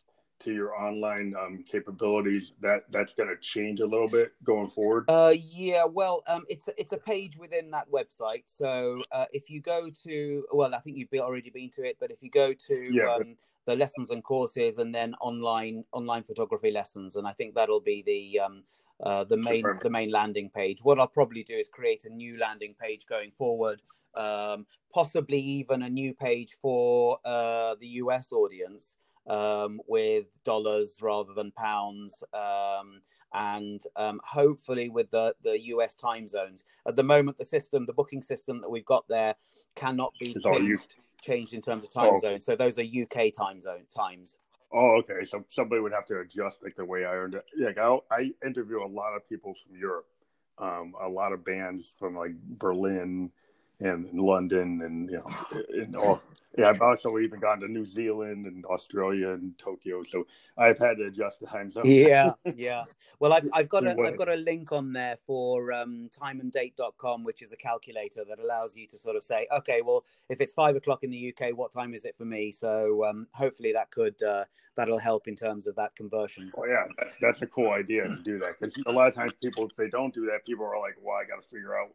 to 0.40 0.52
your 0.52 0.74
online 0.74 1.34
um, 1.40 1.64
capabilities 1.66 2.54
that 2.60 2.84
that's 2.90 3.14
going 3.14 3.28
to 3.28 3.36
change 3.36 3.80
a 3.80 3.86
little 3.86 4.08
bit 4.08 4.32
going 4.42 4.68
forward 4.68 5.04
uh, 5.08 5.32
yeah 5.50 5.84
well 5.84 6.22
um, 6.26 6.44
it's 6.48 6.68
it's 6.76 6.92
a 6.92 6.96
page 6.96 7.36
within 7.36 7.70
that 7.70 7.88
website 7.90 8.42
so 8.44 9.00
uh, 9.12 9.26
if 9.32 9.48
you 9.48 9.60
go 9.60 9.88
to 10.02 10.44
well 10.52 10.74
i 10.74 10.78
think 10.78 10.96
you've 10.96 11.08
already 11.20 11.50
been 11.50 11.70
to 11.70 11.82
it 11.82 11.96
but 12.00 12.10
if 12.10 12.22
you 12.22 12.30
go 12.30 12.52
to 12.52 12.90
yeah, 12.92 13.14
um, 13.14 13.36
the 13.66 13.76
lessons 13.76 14.10
and 14.10 14.24
courses 14.24 14.78
and 14.78 14.94
then 14.94 15.14
online 15.20 15.84
online 15.92 16.22
photography 16.22 16.70
lessons 16.70 17.16
and 17.16 17.26
i 17.26 17.30
think 17.30 17.54
that'll 17.54 17.80
be 17.80 18.02
the 18.02 18.40
um, 18.40 18.64
uh, 19.02 19.24
the 19.24 19.36
main 19.36 19.64
the 19.82 19.90
main 19.90 20.10
landing 20.10 20.48
page 20.50 20.80
what 20.82 21.00
i'll 21.00 21.06
probably 21.06 21.42
do 21.42 21.54
is 21.54 21.68
create 21.68 22.04
a 22.04 22.08
new 22.08 22.38
landing 22.38 22.74
page 22.80 23.06
going 23.06 23.30
forward 23.30 23.82
um, 24.14 24.66
possibly 24.92 25.38
even 25.38 25.82
a 25.82 25.90
new 25.90 26.14
page 26.14 26.56
for 26.62 27.18
uh, 27.24 27.74
the 27.80 27.88
us 27.88 28.30
audience 28.32 28.96
um, 29.26 29.80
with 29.86 30.26
dollars 30.44 30.98
rather 31.00 31.34
than 31.34 31.50
pounds. 31.52 32.22
Um, 32.32 33.00
and 33.36 33.82
um, 33.96 34.20
hopefully 34.22 34.88
with 34.88 35.10
the, 35.10 35.34
the 35.42 35.60
US 35.66 35.94
time 35.94 36.28
zones. 36.28 36.62
At 36.86 36.94
the 36.94 37.02
moment, 37.02 37.36
the 37.36 37.44
system, 37.44 37.84
the 37.84 37.92
booking 37.92 38.22
system 38.22 38.60
that 38.60 38.70
we've 38.70 38.84
got 38.84 39.06
there, 39.08 39.34
cannot 39.74 40.12
be 40.20 40.34
changed, 40.34 40.94
changed, 41.20 41.52
in 41.52 41.60
terms 41.60 41.84
of 41.84 41.92
time 41.92 42.12
oh. 42.14 42.20
zones. 42.20 42.44
So 42.44 42.54
those 42.54 42.78
are 42.78 42.82
UK 42.82 43.32
time 43.36 43.58
zone 43.58 43.86
times. 43.94 44.36
Oh, 44.72 44.96
okay. 44.98 45.24
So 45.24 45.44
somebody 45.48 45.80
would 45.80 45.92
have 45.92 46.06
to 46.06 46.20
adjust 46.20 46.62
like 46.62 46.76
the 46.76 46.84
way 46.84 47.04
I 47.04 47.14
earned 47.14 47.34
it. 47.34 47.44
Like 47.56 47.78
I, 47.78 47.98
I 48.10 48.32
interview 48.44 48.82
a 48.82 48.86
lot 48.86 49.14
of 49.14 49.28
people 49.28 49.54
from 49.54 49.76
Europe, 49.78 50.06
um, 50.58 50.94
a 51.00 51.08
lot 51.08 51.32
of 51.32 51.44
bands 51.44 51.94
from 51.98 52.16
like 52.16 52.34
Berlin 52.42 53.30
and 53.80 54.12
London, 54.12 54.82
and 54.82 55.10
you 55.10 55.18
know, 55.18 55.62
in 55.82 55.94
all 55.96 56.22
yeah, 56.56 56.68
I've 56.68 56.82
also 56.82 57.18
even 57.18 57.40
gone 57.40 57.60
to 57.60 57.68
New 57.68 57.84
Zealand 57.84 58.46
and 58.46 58.64
Australia 58.66 59.30
and 59.30 59.58
Tokyo, 59.58 60.04
so 60.04 60.26
I've 60.56 60.78
had 60.78 60.98
to 60.98 61.06
adjust 61.06 61.40
the 61.40 61.46
time 61.46 61.70
zone. 61.70 61.84
yeah, 61.86 62.32
yeah. 62.54 62.84
Well, 63.18 63.32
I've, 63.32 63.48
I've 63.52 63.68
got 63.68 63.84
a 63.84 64.00
I've 64.00 64.16
got 64.16 64.28
a 64.28 64.36
link 64.36 64.70
on 64.70 64.92
there 64.92 65.16
for 65.26 65.72
um, 65.72 66.08
timeanddate.com, 66.16 67.24
which 67.24 67.42
is 67.42 67.52
a 67.52 67.56
calculator 67.56 68.24
that 68.28 68.38
allows 68.38 68.76
you 68.76 68.86
to 68.88 68.98
sort 68.98 69.16
of 69.16 69.24
say, 69.24 69.48
okay, 69.56 69.82
well, 69.82 70.04
if 70.28 70.40
it's 70.40 70.52
five 70.52 70.76
o'clock 70.76 71.02
in 71.02 71.10
the 71.10 71.34
UK, 71.34 71.56
what 71.56 71.72
time 71.72 71.92
is 71.92 72.04
it 72.04 72.16
for 72.16 72.24
me? 72.24 72.52
So 72.52 73.04
um, 73.04 73.26
hopefully 73.32 73.72
that 73.72 73.90
could 73.90 74.22
uh, 74.22 74.44
that'll 74.76 74.98
help 74.98 75.26
in 75.26 75.34
terms 75.34 75.66
of 75.66 75.74
that 75.76 75.96
conversion. 75.96 76.52
Oh 76.56 76.66
yeah, 76.66 76.84
that's 76.98 77.16
that's 77.20 77.42
a 77.42 77.46
cool 77.48 77.72
idea 77.72 78.06
to 78.06 78.16
do 78.22 78.38
that 78.38 78.60
because 78.60 78.76
a 78.86 78.92
lot 78.92 79.08
of 79.08 79.14
times 79.14 79.32
people, 79.42 79.66
if 79.66 79.74
they 79.74 79.88
don't 79.88 80.14
do 80.14 80.26
that, 80.26 80.46
people 80.46 80.66
are 80.66 80.78
like, 80.78 80.96
well, 81.02 81.16
I 81.16 81.24
got 81.24 81.42
to 81.42 81.48
figure 81.48 81.76
out 81.76 81.90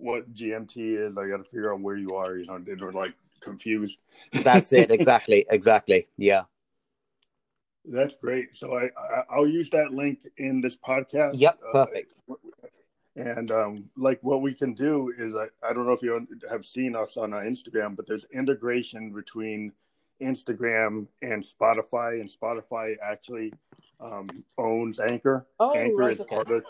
what 0.00 0.32
GMT 0.34 0.76
is. 0.76 1.18
I 1.18 1.28
got 1.28 1.38
to 1.38 1.44
figure 1.44 1.72
out 1.72 1.80
where 1.80 1.96
you 1.96 2.10
are. 2.16 2.36
You 2.36 2.44
know, 2.46 2.58
they're 2.58 2.92
like 2.92 3.14
confused. 3.40 4.00
That's 4.32 4.72
it. 4.72 4.90
Exactly. 5.00 5.46
exactly. 5.50 6.08
Yeah. 6.16 6.42
That's 7.84 8.14
great. 8.20 8.56
So 8.56 8.76
I, 8.78 8.90
I 9.30 9.38
will 9.38 9.48
use 9.48 9.70
that 9.70 9.92
link 9.92 10.26
in 10.36 10.60
this 10.60 10.76
podcast. 10.76 11.32
Yep. 11.34 11.58
Uh, 11.72 11.86
Perfect. 11.86 12.14
Uh, 12.30 12.34
and 13.16 13.50
um, 13.50 13.90
like 13.96 14.18
what 14.22 14.42
we 14.42 14.54
can 14.54 14.74
do 14.74 15.12
is 15.18 15.34
I, 15.34 15.46
I 15.66 15.72
don't 15.72 15.86
know 15.86 15.92
if 15.92 16.02
you 16.02 16.26
have 16.50 16.64
seen 16.64 16.94
us 16.94 17.16
on 17.16 17.32
our 17.32 17.44
Instagram, 17.44 17.96
but 17.96 18.06
there's 18.06 18.26
integration 18.32 19.12
between 19.12 19.72
Instagram 20.22 21.06
and 21.22 21.42
Spotify, 21.42 22.20
and 22.20 22.30
Spotify 22.30 22.96
actually 23.02 23.52
um, 24.00 24.28
owns 24.58 25.00
Anchor. 25.00 25.46
Oh, 25.58 25.72
Anchor 25.74 25.96
right, 25.96 26.12
is 26.12 26.20
okay. 26.20 26.34
part 26.34 26.50
of 26.50 26.64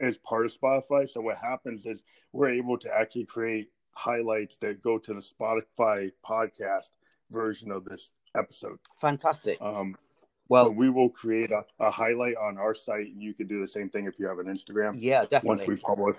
is 0.00 0.18
part 0.18 0.46
of 0.46 0.52
Spotify. 0.52 1.08
So 1.08 1.20
what 1.20 1.36
happens 1.36 1.86
is 1.86 2.02
we're 2.32 2.50
able 2.50 2.78
to 2.78 2.90
actually 2.92 3.26
create 3.26 3.70
highlights 3.92 4.56
that 4.60 4.82
go 4.82 4.98
to 4.98 5.14
the 5.14 5.20
Spotify 5.20 6.10
podcast 6.26 6.90
version 7.30 7.70
of 7.70 7.84
this 7.84 8.12
episode. 8.36 8.78
Fantastic. 9.00 9.58
Um, 9.60 9.96
well, 10.48 10.66
so 10.66 10.70
we 10.70 10.90
will 10.90 11.08
create 11.08 11.52
a, 11.52 11.64
a, 11.78 11.90
highlight 11.90 12.36
on 12.36 12.58
our 12.58 12.74
site, 12.74 13.06
and 13.06 13.22
you 13.22 13.34
can 13.34 13.46
do 13.46 13.60
the 13.60 13.68
same 13.68 13.88
thing 13.88 14.06
if 14.06 14.18
you 14.18 14.26
have 14.26 14.40
an 14.40 14.46
Instagram. 14.46 14.94
Yeah, 14.96 15.22
definitely. 15.22 15.48
Once 15.48 15.66
we 15.66 15.76
publish, 15.76 16.16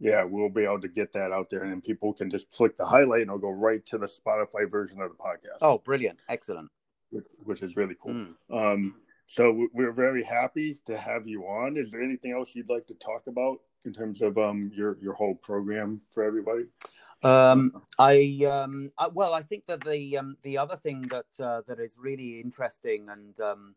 yeah, 0.00 0.24
we'll 0.24 0.48
be 0.48 0.64
able 0.64 0.80
to 0.80 0.88
get 0.88 1.12
that 1.12 1.30
out 1.30 1.48
there, 1.48 1.62
and 1.62 1.70
then 1.70 1.80
people 1.80 2.12
can 2.12 2.28
just 2.28 2.50
click 2.50 2.76
the 2.76 2.84
highlight, 2.84 3.22
and 3.22 3.28
it'll 3.28 3.38
go 3.38 3.50
right 3.50 3.84
to 3.86 3.98
the 3.98 4.06
Spotify 4.06 4.68
version 4.68 5.00
of 5.00 5.10
the 5.10 5.16
podcast. 5.16 5.58
Oh, 5.60 5.78
brilliant! 5.78 6.18
Excellent. 6.28 6.70
Which, 7.10 7.26
which 7.44 7.62
is 7.62 7.76
really 7.76 7.94
cool. 8.00 8.12
Mm. 8.12 8.34
Um, 8.50 8.94
so 9.28 9.68
we're 9.74 9.92
very 9.92 10.22
happy 10.22 10.78
to 10.86 10.96
have 10.96 11.28
you 11.28 11.44
on. 11.44 11.76
Is 11.76 11.90
there 11.90 12.02
anything 12.02 12.32
else 12.32 12.54
you'd 12.54 12.70
like 12.70 12.86
to 12.86 12.94
talk 12.94 13.26
about 13.26 13.58
in 13.84 13.92
terms 13.92 14.22
of 14.22 14.38
um, 14.38 14.72
your 14.74 14.96
your 15.00 15.12
whole 15.12 15.34
program 15.34 16.00
for 16.12 16.24
everybody? 16.24 16.64
Um, 17.22 17.82
I, 17.98 18.46
um, 18.48 18.90
I, 18.96 19.08
well, 19.08 19.34
I 19.34 19.42
think 19.42 19.66
that 19.66 19.84
the 19.84 20.16
um, 20.16 20.36
the 20.42 20.56
other 20.56 20.76
thing 20.76 21.08
that 21.10 21.26
uh, 21.44 21.60
that 21.66 21.78
is 21.78 21.96
really 21.98 22.40
interesting 22.40 23.08
and 23.10 23.38
um, 23.40 23.74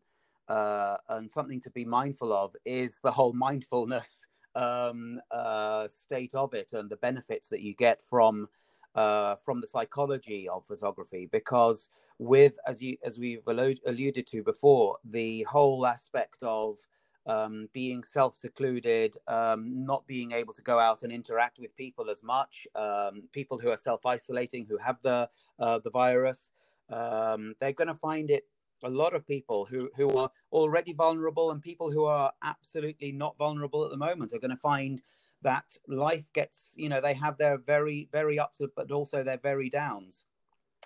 uh, 0.48 0.96
and 1.10 1.30
something 1.30 1.60
to 1.60 1.70
be 1.70 1.84
mindful 1.84 2.32
of 2.32 2.56
is 2.64 2.98
the 3.02 3.12
whole 3.12 3.34
mindfulness 3.34 4.24
um, 4.54 5.20
uh, 5.30 5.86
state 5.88 6.34
of 6.34 6.54
it 6.54 6.72
and 6.72 6.88
the 6.88 6.96
benefits 6.96 7.48
that 7.48 7.60
you 7.60 7.74
get 7.74 8.02
from 8.08 8.48
uh, 8.94 9.36
from 9.36 9.60
the 9.60 9.66
psychology 9.66 10.48
of 10.48 10.64
photography 10.66 11.28
because 11.32 11.88
with 12.18 12.58
as 12.66 12.82
you 12.82 12.96
as 13.04 13.18
we've 13.18 13.46
alluded 13.46 14.26
to 14.26 14.42
before 14.42 14.98
the 15.04 15.42
whole 15.44 15.86
aspect 15.86 16.38
of 16.42 16.78
um, 17.26 17.68
being 17.72 18.02
self 18.02 18.36
secluded, 18.36 19.16
um, 19.28 19.84
not 19.84 20.06
being 20.06 20.32
able 20.32 20.52
to 20.54 20.62
go 20.62 20.78
out 20.78 21.02
and 21.02 21.12
interact 21.12 21.58
with 21.58 21.74
people 21.76 22.10
as 22.10 22.22
much, 22.22 22.66
um, 22.74 23.22
people 23.32 23.58
who 23.58 23.70
are 23.70 23.76
self 23.76 24.04
isolating, 24.04 24.66
who 24.66 24.76
have 24.78 24.96
the 25.02 25.28
uh, 25.58 25.78
the 25.78 25.90
virus, 25.90 26.50
um, 26.90 27.54
they're 27.60 27.72
going 27.72 27.88
to 27.88 27.94
find 27.94 28.30
it. 28.30 28.46
A 28.84 28.90
lot 28.90 29.14
of 29.14 29.24
people 29.24 29.64
who, 29.64 29.88
who 29.96 30.16
are 30.16 30.28
already 30.50 30.92
vulnerable 30.92 31.52
and 31.52 31.62
people 31.62 31.88
who 31.88 32.04
are 32.04 32.32
absolutely 32.42 33.12
not 33.12 33.38
vulnerable 33.38 33.84
at 33.84 33.92
the 33.92 33.96
moment 33.96 34.32
are 34.32 34.40
going 34.40 34.50
to 34.50 34.56
find 34.56 35.00
that 35.42 35.64
life 35.88 36.32
gets, 36.32 36.72
you 36.76 36.88
know, 36.88 37.00
they 37.00 37.14
have 37.14 37.36
their 37.38 37.58
very, 37.58 38.08
very 38.12 38.38
ups, 38.38 38.60
but 38.76 38.90
also 38.90 39.22
their 39.22 39.38
very 39.38 39.68
downs. 39.68 40.24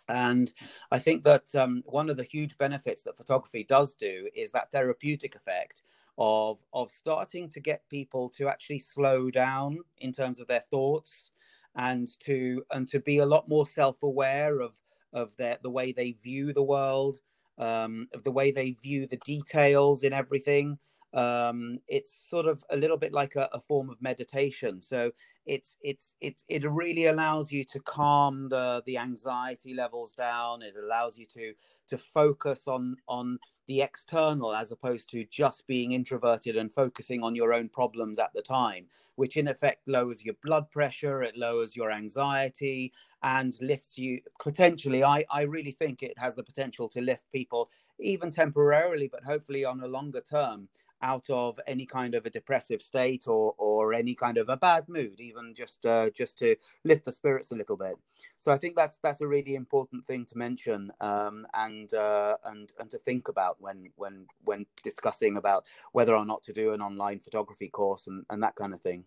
And 0.09 0.53
I 0.93 0.99
think 0.99 1.25
that 1.25 1.53
um, 1.55 1.83
one 1.85 2.09
of 2.09 2.17
the 2.17 2.23
huge 2.23 2.57
benefits 2.59 3.03
that 3.03 3.17
photography 3.17 3.65
does 3.65 3.95
do 3.95 4.29
is 4.35 4.51
that 4.53 4.71
therapeutic 4.71 5.35
effect 5.35 5.83
of 6.19 6.63
of 6.73 6.91
starting 6.91 7.49
to 7.51 7.61
get 7.61 7.89
people 7.91 8.31
to 8.31 8.49
actually 8.49 8.79
slow 8.79 9.31
down 9.31 9.79
in 9.99 10.13
terms 10.13 10.41
of 10.41 10.47
their 10.47 10.61
thoughts 10.61 11.31
and 11.75 12.09
to 12.21 12.65
and 12.71 12.89
to 12.89 13.01
be 13.01 13.19
a 13.19 13.27
lot 13.27 13.49
more 13.49 13.67
self-aware 13.67 14.61
of 14.61 14.75
of 15.13 15.37
their 15.37 15.59
the 15.63 15.71
way 15.71 15.93
they 15.93 16.13
view 16.13 16.53
the 16.53 16.63
world 16.63 17.17
um, 17.59 18.09
of 18.15 18.23
the 18.25 18.31
way 18.31 18.51
they 18.51 18.71
view 18.71 19.07
the 19.07 19.19
details 19.19 20.03
in 20.05 20.13
everything 20.13 20.79
um, 21.17 21.79
it's 21.89 22.29
sort 22.29 22.47
of 22.47 22.63
a 22.71 22.77
little 22.77 22.99
bit 22.99 23.13
like 23.13 23.37
a, 23.37 23.49
a, 23.55 23.59
form 23.59 23.89
of 23.89 24.01
meditation 24.03 24.83
so 24.83 25.11
it's 25.47 25.79
it's 25.81 26.13
it's 26.21 26.45
it 26.49 26.71
really 26.71 27.07
allows 27.07 27.51
you 27.51 27.65
to 27.65 27.81
calm 27.81 28.49
the 28.51 28.83
the 28.85 28.99
anxiety 28.99 29.73
levels 29.73 30.15
down 30.15 30.61
it 30.61 30.75
allows 30.77 31.17
you 31.17 31.25
to 31.25 31.55
to 31.89 31.97
focus 31.97 32.69
on 32.69 32.97
on 33.09 33.39
the 33.67 33.81
external 33.81 34.55
as 34.55 34.71
opposed 34.71 35.09
to 35.11 35.25
just 35.25 35.67
being 35.67 35.93
introverted 35.93 36.57
and 36.57 36.73
focusing 36.73 37.23
on 37.23 37.35
your 37.35 37.53
own 37.53 37.69
problems 37.69 38.19
at 38.19 38.31
the 38.33 38.43
time, 38.43 38.87
which 39.17 39.37
in 39.37 39.49
effect 39.49 39.89
lowers 39.89 40.25
your 40.25 40.37
blood 40.43 40.71
pressure, 40.71 41.23
it 41.23 41.37
lowers 41.37 41.75
your 41.75 41.91
anxiety, 41.91 42.93
and 43.23 43.57
lifts 43.61 43.99
you 43.99 44.21
potentially. 44.41 45.03
I, 45.03 45.25
I 45.31 45.43
really 45.43 45.73
think 45.73 46.03
it 46.03 46.17
has 46.19 46.35
the 46.37 46.45
potential 46.45 46.89
to 46.91 47.01
lift 47.01 47.25
people 47.33 47.71
even 47.99 48.31
temporarily, 48.31 49.09
but 49.09 49.25
hopefully 49.25 49.65
on 49.65 49.81
a 49.81 49.87
longer 49.89 50.21
term 50.21 50.69
out 51.07 51.31
of 51.31 51.59
any 51.67 51.87
kind 51.87 52.15
of 52.17 52.27
a 52.27 52.31
depressive 52.31 52.83
state 52.83 53.25
or 53.29 53.55
or 53.59 53.95
any 53.95 54.15
kind 54.15 54.39
of 54.39 54.49
a 54.49 54.57
bad 54.57 54.89
mood 54.89 55.21
even 55.21 55.55
just 55.55 55.87
uh, 55.87 56.11
just 56.11 56.37
to 56.37 56.57
lift 56.85 57.05
the 57.05 57.13
spirits 57.13 57.53
a 57.53 57.55
little 57.55 57.77
bit 57.77 57.97
so 58.39 58.53
i 58.53 58.59
think 58.59 58.75
that's 58.75 58.99
that's 59.05 59.21
a 59.21 59.33
really 59.35 59.55
important 59.55 60.05
thing 60.07 60.25
to 60.25 60.37
mention 60.37 60.93
um, 61.01 61.47
and 61.55 61.95
uh, 61.95 62.37
and 62.51 62.73
and 62.81 62.91
to 62.91 62.99
think 62.99 63.29
about 63.29 63.57
when 63.61 63.79
when 63.95 64.27
when 64.45 64.67
discussing 64.83 65.37
about 65.37 65.65
whether 65.93 66.17
or 66.17 66.27
not 66.27 66.43
to 66.43 66.53
do 66.53 66.73
an 66.73 66.83
online 66.83 67.21
photography 67.21 67.69
course 67.69 68.09
and, 68.09 68.27
and 68.31 68.43
that 68.43 68.57
kind 68.57 68.75
of 68.75 68.81
thing 68.83 69.05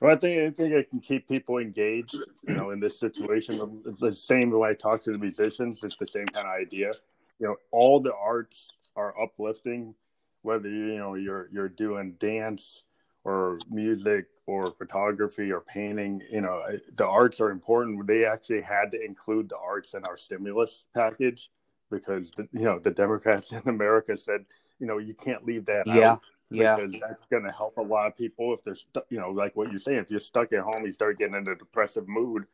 well, 0.00 0.12
I 0.12 0.16
think 0.16 0.40
I 0.40 0.50
think 0.50 0.72
it 0.72 0.88
can 0.88 1.00
keep 1.00 1.28
people 1.28 1.58
engaged, 1.58 2.16
you 2.48 2.54
know, 2.54 2.70
in 2.70 2.80
this 2.80 2.98
situation. 2.98 3.82
The 4.00 4.14
same 4.14 4.50
way 4.50 4.70
I 4.70 4.74
talk 4.74 5.04
to 5.04 5.12
the 5.12 5.18
musicians, 5.18 5.84
it's 5.84 5.96
the 5.96 6.06
same 6.06 6.26
kind 6.26 6.46
of 6.46 6.54
idea. 6.54 6.92
You 7.38 7.48
know, 7.48 7.56
all 7.70 8.00
the 8.00 8.14
arts 8.14 8.68
are 8.96 9.12
uplifting 9.20 9.94
whether 10.42 10.68
you 10.68 10.96
know 10.96 11.14
you're 11.14 11.48
you're 11.52 11.68
doing 11.68 12.12
dance 12.18 12.84
or 13.24 13.58
music 13.70 14.26
or 14.46 14.70
photography 14.72 15.52
or 15.52 15.60
painting 15.60 16.22
you 16.30 16.40
know 16.40 16.62
the 16.96 17.06
arts 17.06 17.40
are 17.40 17.50
important. 17.50 18.06
They 18.06 18.24
actually 18.24 18.62
had 18.62 18.90
to 18.92 19.02
include 19.02 19.48
the 19.48 19.58
arts 19.58 19.94
in 19.94 20.04
our 20.04 20.16
stimulus 20.16 20.84
package 20.94 21.50
because 21.90 22.30
the, 22.32 22.48
you 22.52 22.64
know 22.64 22.78
the 22.78 22.90
democrats 22.90 23.52
in 23.52 23.62
america 23.66 24.16
said 24.16 24.44
you 24.78 24.86
know 24.86 24.98
you 24.98 25.12
can't 25.12 25.44
leave 25.44 25.66
that 25.66 25.84
yeah 25.88 26.12
out 26.12 26.22
yeah. 26.48 26.76
because 26.76 27.00
that's 27.00 27.26
going 27.30 27.42
to 27.42 27.50
help 27.50 27.76
a 27.78 27.82
lot 27.82 28.06
of 28.06 28.16
people 28.16 28.54
if 28.54 28.62
they're 28.62 28.76
stu- 28.76 29.02
you 29.08 29.18
know 29.18 29.30
like 29.30 29.56
what 29.56 29.72
you're 29.72 29.80
saying 29.80 29.98
if 29.98 30.08
you're 30.08 30.20
stuck 30.20 30.52
at 30.52 30.60
home 30.60 30.86
you 30.86 30.92
start 30.92 31.18
getting 31.18 31.34
in 31.34 31.48
a 31.48 31.56
depressive 31.56 32.06
mood 32.06 32.46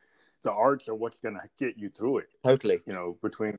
the 0.43 0.51
arts 0.51 0.87
are 0.87 0.95
what's 0.95 1.19
going 1.19 1.35
to 1.35 1.41
get 1.59 1.77
you 1.77 1.89
through 1.89 2.19
it. 2.19 2.29
Totally. 2.43 2.79
You 2.85 2.93
know 2.93 3.17
between 3.21 3.57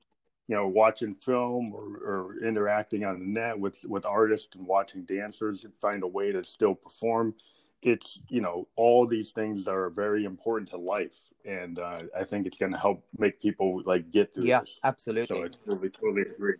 you 0.48 0.56
know, 0.56 0.66
watching 0.66 1.14
film 1.14 1.72
or, 1.74 1.98
or 1.98 2.36
interacting 2.42 3.04
on 3.04 3.20
the 3.20 3.24
net 3.26 3.58
with 3.58 3.84
with 3.84 4.06
artists 4.06 4.56
and 4.56 4.66
watching 4.66 5.04
dancers 5.04 5.64
and 5.64 5.72
find 5.74 6.02
a 6.02 6.06
way 6.06 6.32
to 6.32 6.42
still 6.42 6.74
perform. 6.74 7.34
It's 7.82 8.20
you 8.28 8.40
know 8.40 8.66
all 8.74 9.06
these 9.06 9.30
things 9.30 9.68
are 9.68 9.90
very 9.90 10.24
important 10.24 10.70
to 10.70 10.78
life, 10.78 11.18
and 11.44 11.78
uh, 11.78 12.00
I 12.18 12.24
think 12.24 12.46
it's 12.46 12.56
going 12.56 12.72
to 12.72 12.78
help 12.78 13.04
make 13.18 13.40
people 13.40 13.82
like 13.84 14.10
get 14.10 14.34
through. 14.34 14.44
Yeah, 14.44 14.60
this. 14.60 14.80
absolutely. 14.82 15.26
So 15.26 15.44
I 15.44 15.48
totally 15.48 15.90
totally 15.90 16.22
agree. 16.22 16.54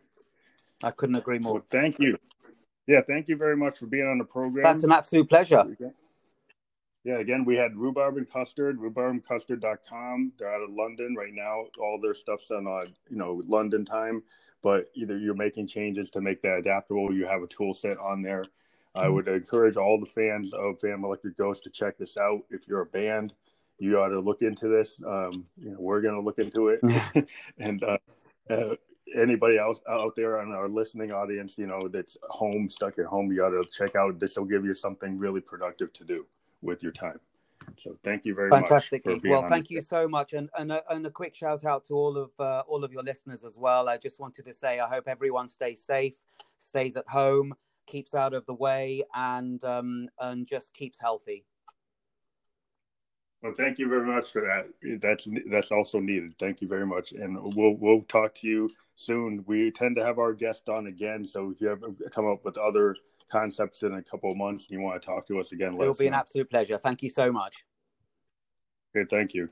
I 0.83 0.91
couldn't 0.93 1.17
agree 1.17 1.39
more. 1.41 1.59
So 1.59 1.65
thank 1.71 1.99
you. 1.99 2.19
Yeah, 2.87 3.01
thank 3.07 3.29
you 3.29 3.37
very 3.37 3.57
much 3.57 3.79
for 3.79 3.87
being 3.87 4.07
on 4.07 4.19
the 4.19 4.25
program. 4.25 4.63
That's 4.63 4.85
an 4.85 4.93
absolute 4.93 5.29
pleasure 5.29 5.67
yeah, 7.09 7.21
again, 7.21 7.47
we 7.47 7.57
had 7.57 7.75
rhubarb 7.75 8.19
and 8.19 8.31
custard, 8.31 8.79
rhubarbandcustard.com. 8.79 10.33
They're 10.39 10.55
out 10.55 10.61
of 10.61 10.75
London 10.75 11.15
right 11.17 11.33
now. 11.33 11.65
All 11.81 11.99
their 11.99 12.13
stuff's 12.13 12.51
on, 12.51 12.67
uh, 12.67 12.87
you 13.09 13.17
know, 13.17 13.41
London 13.47 13.87
time. 13.87 14.23
but 14.61 14.91
either 14.95 15.17
you're 15.17 15.33
making 15.33 15.69
changes 15.69 16.11
to 16.11 16.21
make 16.21 16.43
that 16.43 16.59
adaptable, 16.59 17.11
you 17.15 17.25
have 17.25 17.41
a 17.41 17.47
tool 17.47 17.73
set 17.73 17.97
on 17.97 18.21
there. 18.21 18.43
Mm-hmm. 18.43 19.01
I 19.01 19.09
would 19.09 19.27
encourage 19.27 19.79
all 19.79 19.99
the 19.99 20.05
fans 20.05 20.53
of 20.53 20.81
Phantom 20.81 21.03
Electric 21.03 21.39
Ghost 21.39 21.65
to 21.65 21.71
check 21.71 21.97
this 21.97 22.19
out. 22.19 22.43
If 22.51 22.69
you're 22.69 22.83
a 22.83 22.87
band, 22.87 23.33
you 23.79 23.99
ought 23.99 24.09
to 24.09 24.21
look 24.21 24.43
into 24.43 24.69
this. 24.69 25.01
Um, 25.07 25.47
you 25.57 25.71
know, 25.71 25.79
we're 25.79 26.03
going 26.03 26.17
to 26.17 26.21
look 26.21 26.39
into 26.39 26.69
it, 26.69 27.31
and 27.59 27.83
uh, 27.85 27.99
uh, 28.51 28.75
anybody 29.17 29.57
else 29.57 29.81
out 29.89 30.15
there 30.15 30.41
on 30.41 30.53
our 30.53 30.69
listening 30.69 31.11
audience, 31.11 31.57
you 31.57 31.69
know, 31.69 31.89
that's 31.89 32.19
home, 32.29 32.69
stuck 32.69 32.99
at 32.99 33.07
home, 33.07 33.33
you 33.33 33.43
ought 33.43 33.51
to 33.51 33.65
check 33.73 33.97
out. 33.97 34.21
This 34.21 34.37
will 34.37 34.45
give 34.45 34.67
you 34.67 34.75
something 34.75 35.17
really 35.17 35.41
productive 35.41 35.91
to 35.95 36.05
do 36.05 36.27
with 36.63 36.83
your 36.83 36.93
time. 36.93 37.21
So 37.77 37.97
thank 38.03 38.25
you 38.25 38.35
very 38.35 38.51
Fantastic. 38.51 39.05
much. 39.05 39.13
Fantastic. 39.13 39.31
Well, 39.31 39.49
thank 39.49 39.71
you 39.71 39.81
so 39.81 40.09
much, 40.09 40.33
and 40.33 40.49
and 40.59 40.73
a, 40.73 40.83
and 40.93 41.07
a 41.07 41.11
quick 41.11 41.35
shout 41.35 41.65
out 41.65 41.85
to 41.87 41.95
all 41.95 42.17
of 42.17 42.31
uh, 42.39 42.63
all 42.67 42.85
of 42.85 42.93
your 42.93 43.03
listeners 43.03 43.45
as 43.45 43.59
well. 43.59 43.89
I 43.89 43.99
just 43.99 44.21
wanted 44.21 44.45
to 44.47 44.55
say 44.55 44.81
I 44.81 44.89
hope 44.89 45.05
everyone 45.07 45.49
stays 45.49 45.83
safe, 45.83 46.15
stays 46.59 46.97
at 46.97 47.07
home, 47.09 47.55
keeps 47.87 48.15
out 48.15 48.35
of 48.35 48.47
the 48.47 48.55
way, 48.55 49.03
and 49.15 49.63
um, 49.65 50.09
and 50.21 50.47
just 50.47 50.73
keeps 50.73 50.99
healthy. 51.01 51.45
Well, 53.43 53.55
thank 53.57 53.79
you 53.79 53.89
very 53.89 54.07
much 54.07 54.33
for 54.33 54.43
that. 54.43 55.01
That's 55.01 55.29
that's 55.49 55.71
also 55.71 56.01
needed. 56.01 56.35
Thank 56.39 56.61
you 56.61 56.69
very 56.69 56.87
much, 56.87 57.13
and 57.13 57.39
we'll 57.55 57.77
we'll 57.77 58.03
talk 58.03 58.35
to 58.37 58.49
you 58.49 58.71
soon. 58.97 59.45
We 59.47 59.71
tend 59.71 59.97
to 59.97 60.05
have 60.05 60.19
our 60.19 60.33
guest 60.33 60.69
on 60.69 60.87
again, 60.87 61.25
so 61.25 61.51
if 61.51 61.61
you 61.61 61.71
ever 61.71 61.95
come 62.11 62.27
up 62.27 62.45
with 62.45 62.59
other 62.59 62.97
concepts 63.31 63.83
in 63.83 63.95
a 63.95 64.03
couple 64.03 64.31
of 64.31 64.37
months 64.37 64.69
and 64.69 64.79
you 64.79 64.85
want 64.85 65.01
to 65.01 65.07
talk 65.07 65.27
to 65.29 65.39
us 65.39 65.53
again, 65.53 65.75
it 65.75 65.79
will 65.79 65.95
be 65.95 66.07
an 66.07 66.15
absolute 66.15 66.49
pleasure. 66.51 66.79
Thank 66.79 67.03
you 67.03 67.11
so 67.11 67.31
much. 67.31 67.65
Okay, 68.97 69.07
thank 69.09 69.35
you. 69.35 69.49